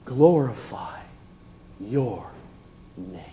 glorify 0.06 1.02
your 1.80 2.30
name. 2.98 3.24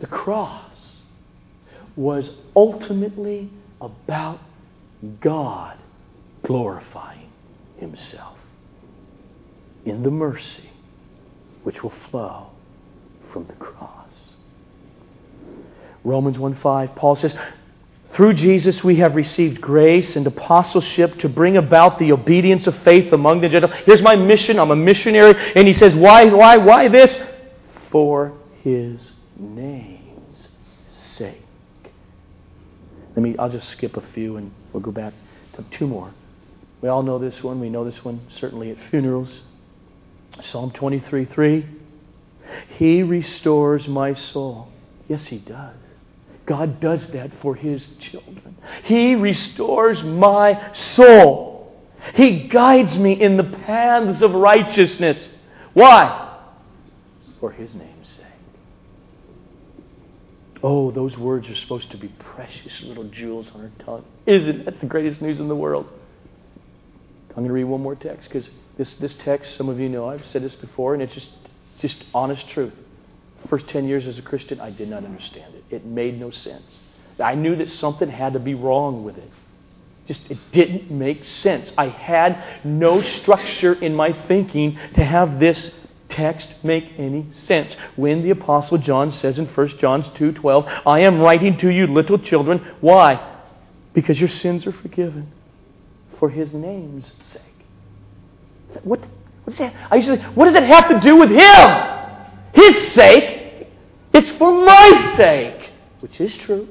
The 0.00 0.06
cross 0.06 0.98
was 1.96 2.30
ultimately 2.56 3.48
about 3.80 4.40
God 5.20 5.78
glorifying 6.42 7.30
Himself 7.78 8.36
in 9.86 10.02
the 10.02 10.10
mercy 10.10 10.73
which 11.64 11.82
will 11.82 11.92
flow 12.10 12.46
from 13.32 13.46
the 13.46 13.52
cross. 13.54 14.08
Romans 16.04 16.38
1 16.38 16.56
5, 16.56 16.94
Paul 16.94 17.16
says, 17.16 17.34
Through 18.14 18.34
Jesus 18.34 18.84
we 18.84 18.96
have 18.96 19.16
received 19.16 19.60
grace 19.60 20.16
and 20.16 20.26
apostleship 20.26 21.18
to 21.20 21.28
bring 21.28 21.56
about 21.56 21.98
the 21.98 22.12
obedience 22.12 22.66
of 22.66 22.76
faith 22.82 23.12
among 23.12 23.40
the 23.40 23.48
Gentiles. 23.48 23.74
Here's 23.86 24.02
my 24.02 24.14
mission. 24.14 24.58
I'm 24.58 24.70
a 24.70 24.76
missionary. 24.76 25.34
And 25.56 25.66
he 25.66 25.72
says, 25.72 25.96
Why, 25.96 26.26
why, 26.26 26.58
why 26.58 26.88
this? 26.88 27.18
For 27.90 28.32
his 28.62 29.12
name's 29.36 30.48
sake. 31.16 31.40
Let 33.16 33.22
me, 33.22 33.36
I'll 33.38 33.50
just 33.50 33.70
skip 33.70 33.96
a 33.96 34.02
few 34.12 34.36
and 34.36 34.52
we'll 34.72 34.82
go 34.82 34.90
back 34.90 35.14
to 35.54 35.64
two 35.76 35.86
more. 35.86 36.12
We 36.82 36.88
all 36.88 37.02
know 37.02 37.18
this 37.18 37.42
one. 37.42 37.60
We 37.60 37.70
know 37.70 37.84
this 37.84 38.04
one 38.04 38.20
certainly 38.38 38.70
at 38.70 38.76
funerals. 38.90 39.40
Psalm 40.42 40.70
23 40.72 41.24
3. 41.26 41.66
He 42.76 43.02
restores 43.02 43.88
my 43.88 44.14
soul. 44.14 44.68
Yes, 45.08 45.26
He 45.26 45.38
does. 45.38 45.76
God 46.46 46.80
does 46.80 47.10
that 47.12 47.30
for 47.40 47.54
His 47.54 47.86
children. 48.00 48.56
He 48.84 49.14
restores 49.14 50.02
my 50.02 50.74
soul. 50.74 51.72
He 52.14 52.48
guides 52.48 52.98
me 52.98 53.20
in 53.20 53.36
the 53.36 53.44
paths 53.44 54.22
of 54.22 54.34
righteousness. 54.34 55.28
Why? 55.72 56.38
For 57.40 57.50
His 57.50 57.74
name's 57.74 58.08
sake. 58.08 58.24
Oh, 60.62 60.90
those 60.90 61.16
words 61.16 61.48
are 61.48 61.56
supposed 61.56 61.90
to 61.90 61.96
be 61.96 62.08
precious 62.08 62.82
little 62.82 63.04
jewels 63.04 63.46
on 63.54 63.62
our 63.62 63.84
tongue. 63.84 64.04
Isn't 64.26 64.64
that 64.66 64.80
the 64.80 64.86
greatest 64.86 65.22
news 65.22 65.40
in 65.40 65.48
the 65.48 65.56
world? 65.56 65.86
I'm 67.30 67.42
going 67.42 67.48
to 67.48 67.52
read 67.52 67.64
one 67.64 67.82
more 67.82 67.96
text 67.96 68.28
because 68.28 68.48
this, 68.76 68.94
this 68.96 69.14
text, 69.18 69.56
some 69.56 69.68
of 69.68 69.78
you 69.78 69.88
know, 69.88 70.08
I've 70.08 70.26
said 70.26 70.42
this 70.42 70.54
before, 70.56 70.94
and 70.94 71.02
it's 71.02 71.14
just, 71.14 71.28
just 71.80 72.04
honest 72.12 72.48
truth. 72.50 72.72
First 73.48 73.68
10 73.68 73.86
years 73.86 74.06
as 74.06 74.18
a 74.18 74.22
Christian, 74.22 74.60
I 74.60 74.70
did 74.70 74.88
not 74.88 75.04
understand 75.04 75.54
it. 75.54 75.64
It 75.70 75.84
made 75.84 76.18
no 76.18 76.30
sense. 76.30 76.64
I 77.20 77.34
knew 77.34 77.56
that 77.56 77.70
something 77.70 78.08
had 78.08 78.32
to 78.32 78.40
be 78.40 78.54
wrong 78.54 79.04
with 79.04 79.16
it. 79.18 79.30
Just, 80.06 80.30
it 80.30 80.38
didn't 80.52 80.90
make 80.90 81.24
sense. 81.24 81.70
I 81.78 81.88
had 81.88 82.64
no 82.64 83.00
structure 83.00 83.72
in 83.72 83.94
my 83.94 84.12
thinking 84.26 84.78
to 84.94 85.04
have 85.04 85.38
this 85.38 85.72
text 86.08 86.48
make 86.62 86.92
any 86.98 87.26
sense. 87.46 87.74
When 87.96 88.22
the 88.22 88.30
apostle 88.30 88.78
John 88.78 89.12
says 89.12 89.38
in 89.38 89.46
1 89.46 89.68
John 89.78 90.02
2:12, 90.02 90.82
"I 90.86 91.00
am 91.00 91.20
writing 91.20 91.56
to 91.58 91.70
you 91.70 91.86
little 91.86 92.18
children, 92.18 92.60
why? 92.80 93.20
Because 93.94 94.20
your 94.20 94.28
sins 94.28 94.66
are 94.66 94.72
forgiven 94.72 95.28
for 96.18 96.28
his 96.28 96.52
name's 96.52 97.10
sake." 97.24 97.53
What, 98.82 99.00
what, 99.44 99.50
does 99.50 99.58
that, 99.58 99.74
I 99.90 100.00
what 100.34 100.46
does 100.46 100.54
it 100.54 100.64
have 100.64 100.88
to 100.88 101.00
do 101.00 101.16
with 101.16 101.30
him? 101.30 101.94
His 102.54 102.92
sake. 102.92 103.68
It's 104.12 104.30
for 104.38 104.64
my 104.64 105.14
sake, 105.16 105.70
which 106.00 106.20
is 106.20 106.34
true. 106.38 106.68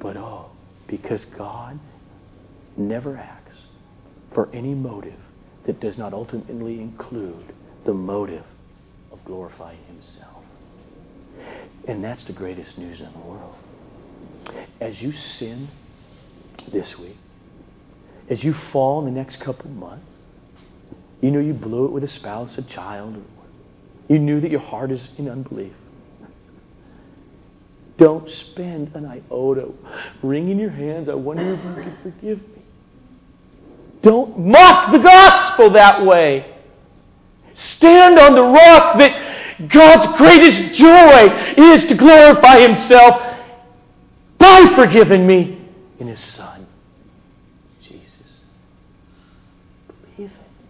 But 0.00 0.16
oh, 0.16 0.50
because 0.86 1.24
God 1.36 1.78
never 2.76 3.16
acts 3.16 3.56
for 4.32 4.48
any 4.52 4.74
motive 4.74 5.18
that 5.66 5.80
does 5.80 5.98
not 5.98 6.14
ultimately 6.14 6.80
include 6.80 7.52
the 7.84 7.92
motive 7.92 8.44
of 9.12 9.22
glorifying 9.24 9.80
Himself. 9.86 10.44
And 11.86 12.02
that's 12.02 12.24
the 12.24 12.32
greatest 12.32 12.78
news 12.78 13.00
in 13.00 13.12
the 13.12 13.18
world. 13.18 13.54
As 14.80 15.00
you 15.00 15.12
sin 15.12 15.68
this 16.72 16.98
week, 16.98 17.16
as 18.30 18.42
you 18.44 18.54
fall 18.72 19.00
in 19.00 19.06
the 19.06 19.18
next 19.18 19.40
couple 19.40 19.70
months, 19.70 20.04
you 21.20 21.30
know 21.30 21.40
you 21.40 21.54
blew 21.54 21.86
it 21.86 21.92
with 21.92 22.04
a 22.04 22.08
spouse, 22.08 22.56
a 22.58 22.62
child, 22.62 23.22
you 24.08 24.18
knew 24.18 24.40
that 24.40 24.50
your 24.50 24.60
heart 24.60 24.90
is 24.90 25.00
in 25.18 25.28
unbelief. 25.28 25.72
Don't 27.98 28.30
spend 28.30 28.94
an 28.94 29.04
iota 29.04 29.72
wringing 30.22 30.58
your 30.58 30.70
hands. 30.70 31.08
I 31.08 31.14
wonder 31.14 31.54
if 31.54 31.64
you 31.64 31.82
can 31.82 31.96
forgive 32.02 32.40
me. 32.40 32.62
Don't 34.02 34.38
mock 34.38 34.92
the 34.92 34.98
gospel 34.98 35.72
that 35.72 36.06
way. 36.06 36.54
Stand 37.56 38.20
on 38.20 38.36
the 38.36 38.42
rock 38.42 38.98
that 39.00 39.68
God's 39.68 40.16
greatest 40.16 40.78
joy 40.78 41.74
is 41.74 41.88
to 41.88 41.96
glorify 41.96 42.60
Himself 42.60 43.20
by 44.38 44.72
forgiving 44.76 45.26
me 45.26 45.60
in 45.98 46.06
His 46.06 46.20
Son. 46.20 46.67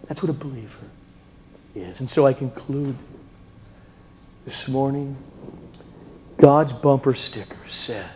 That's 0.09 0.23
what 0.23 0.31
a 0.31 0.33
believer 0.33 0.89
is. 1.75 1.99
And 1.99 2.09
so 2.09 2.25
I 2.25 2.33
conclude 2.33 2.97
this 4.45 4.67
morning 4.67 5.15
God's 6.41 6.73
bumper 6.73 7.13
sticker 7.13 7.57
says, 7.85 8.09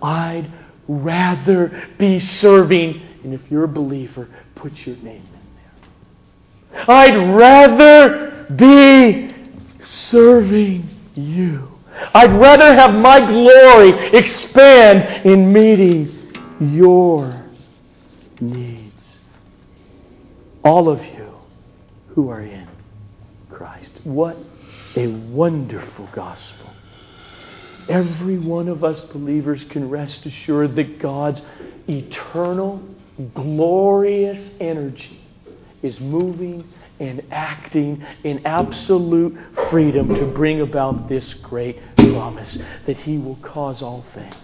I'd 0.00 0.50
rather 0.86 1.88
be 1.98 2.20
serving. 2.20 3.02
And 3.22 3.34
if 3.34 3.40
you're 3.50 3.64
a 3.64 3.68
believer, 3.68 4.28
put 4.54 4.86
your 4.86 4.96
name 4.96 5.26
in 5.26 5.40
there. 6.72 6.84
I'd 6.88 7.34
rather 7.34 8.46
be 8.56 9.34
serving 9.82 10.88
you. 11.14 11.68
I'd 12.14 12.32
rather 12.32 12.74
have 12.74 12.94
my 12.94 13.18
glory 13.18 14.16
expand 14.16 15.26
in 15.26 15.52
meeting 15.52 16.32
your 16.60 17.44
needs. 18.40 18.87
All 20.64 20.88
of 20.88 21.02
you 21.02 21.32
who 22.08 22.30
are 22.30 22.40
in 22.40 22.68
Christ. 23.50 23.90
What 24.04 24.36
a 24.96 25.06
wonderful 25.06 26.08
gospel. 26.12 26.70
Every 27.88 28.38
one 28.38 28.68
of 28.68 28.84
us 28.84 29.00
believers 29.00 29.64
can 29.70 29.88
rest 29.88 30.26
assured 30.26 30.76
that 30.76 30.98
God's 30.98 31.40
eternal, 31.88 32.82
glorious 33.34 34.50
energy 34.60 35.20
is 35.82 35.98
moving 36.00 36.68
and 37.00 37.22
acting 37.30 38.04
in 38.24 38.44
absolute 38.44 39.38
freedom 39.70 40.08
to 40.08 40.26
bring 40.26 40.60
about 40.60 41.08
this 41.08 41.34
great 41.34 41.78
promise 41.94 42.58
that 42.86 42.96
He 42.98 43.16
will 43.16 43.36
cause 43.36 43.80
all 43.80 44.04
things 44.12 44.34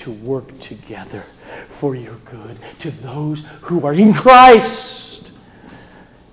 to 0.00 0.12
work 0.12 0.48
together 0.60 1.24
for 1.80 1.94
your 1.94 2.16
good 2.30 2.58
to 2.80 2.90
those 3.02 3.42
who 3.62 3.84
are 3.84 3.94
in 3.94 4.14
Christ 4.14 5.31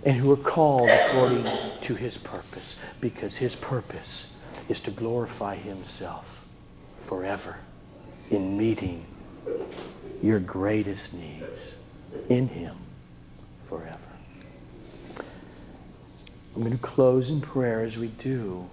and 0.03 0.15
who 0.15 0.31
are 0.31 0.37
called 0.37 0.89
according 0.89 1.43
to 1.83 1.95
His 1.95 2.17
purpose 2.17 2.75
because 3.01 3.35
His 3.35 3.55
purpose 3.55 4.27
is 4.67 4.79
to 4.81 4.91
glorify 4.91 5.55
Himself 5.55 6.25
forever 7.07 7.57
in 8.29 8.57
meeting 8.57 9.05
your 10.21 10.39
greatest 10.39 11.13
needs 11.13 11.73
in 12.29 12.47
Him 12.47 12.77
forever. 13.67 13.99
I'm 16.55 16.63
going 16.63 16.77
to 16.77 16.83
close 16.83 17.29
in 17.29 17.41
prayer 17.41 17.83
as 17.83 17.95
we 17.95 18.07
do. 18.07 18.67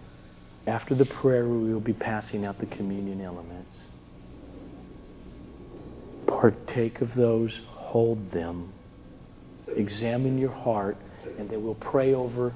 After 0.67 0.95
the 0.95 1.05
prayer, 1.07 1.47
we 1.47 1.73
will 1.73 1.81
be 1.81 1.93
passing 1.93 2.45
out 2.45 2.59
the 2.59 2.67
communion 2.67 3.21
elements. 3.21 3.77
Partake 6.27 7.01
of 7.01 7.15
those, 7.15 7.61
hold 7.69 8.33
them, 8.33 8.73
examine 9.77 10.39
your 10.39 10.51
heart, 10.51 10.97
and 11.39 11.49
then 11.49 11.63
we'll 11.63 11.75
pray 11.75 12.15
over 12.15 12.55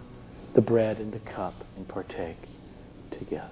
the 0.55 0.61
bread 0.61 0.99
and 0.99 1.13
the 1.13 1.19
cup 1.21 1.65
and 1.77 1.87
partake 1.87 2.37
together. 3.11 3.51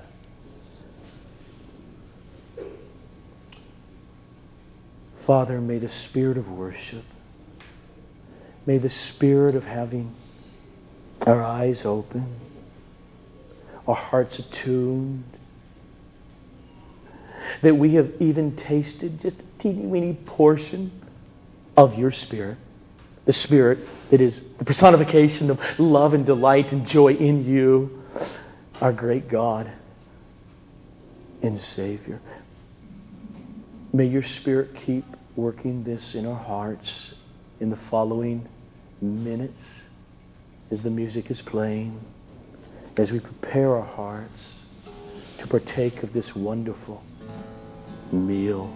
Father, 5.26 5.60
may 5.60 5.78
the 5.78 5.90
spirit 5.90 6.38
of 6.38 6.50
worship, 6.50 7.04
may 8.64 8.78
the 8.78 8.88
spirit 8.88 9.54
of 9.54 9.64
having 9.64 10.14
our 11.26 11.42
eyes 11.42 11.84
open, 11.84 12.34
our 13.86 13.94
hearts 13.94 14.38
attuned, 14.38 15.24
that 17.62 17.74
we 17.74 17.94
have 17.94 18.10
even 18.20 18.56
tasted 18.56 19.20
just 19.20 19.36
a 19.40 19.62
teeny 19.62 19.86
weeny 19.86 20.14
portion 20.14 20.90
of 21.76 21.98
your 21.98 22.12
spirit, 22.12 22.56
the 23.28 23.34
spirit 23.34 23.78
that 24.10 24.22
is 24.22 24.40
the 24.56 24.64
personification 24.64 25.50
of 25.50 25.60
love 25.78 26.14
and 26.14 26.24
delight 26.24 26.72
and 26.72 26.86
joy 26.86 27.12
in 27.12 27.44
you, 27.44 28.02
our 28.80 28.90
great 28.90 29.28
God 29.28 29.70
and 31.42 31.60
Savior. 31.62 32.22
May 33.92 34.06
your 34.06 34.22
spirit 34.22 34.70
keep 34.86 35.04
working 35.36 35.84
this 35.84 36.14
in 36.14 36.24
our 36.24 36.42
hearts 36.42 37.10
in 37.60 37.68
the 37.68 37.78
following 37.90 38.48
minutes 39.02 39.62
as 40.70 40.82
the 40.82 40.90
music 40.90 41.30
is 41.30 41.42
playing, 41.42 42.00
as 42.96 43.10
we 43.10 43.20
prepare 43.20 43.76
our 43.76 43.84
hearts 43.84 44.54
to 45.36 45.46
partake 45.46 46.02
of 46.02 46.14
this 46.14 46.34
wonderful 46.34 47.02
meal 48.10 48.74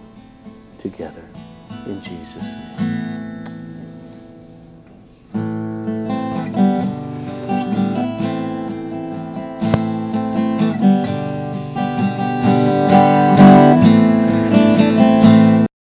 together 0.79 1.27
in 1.87 2.03
Jesus' 2.03 2.43
name. 2.43 3.22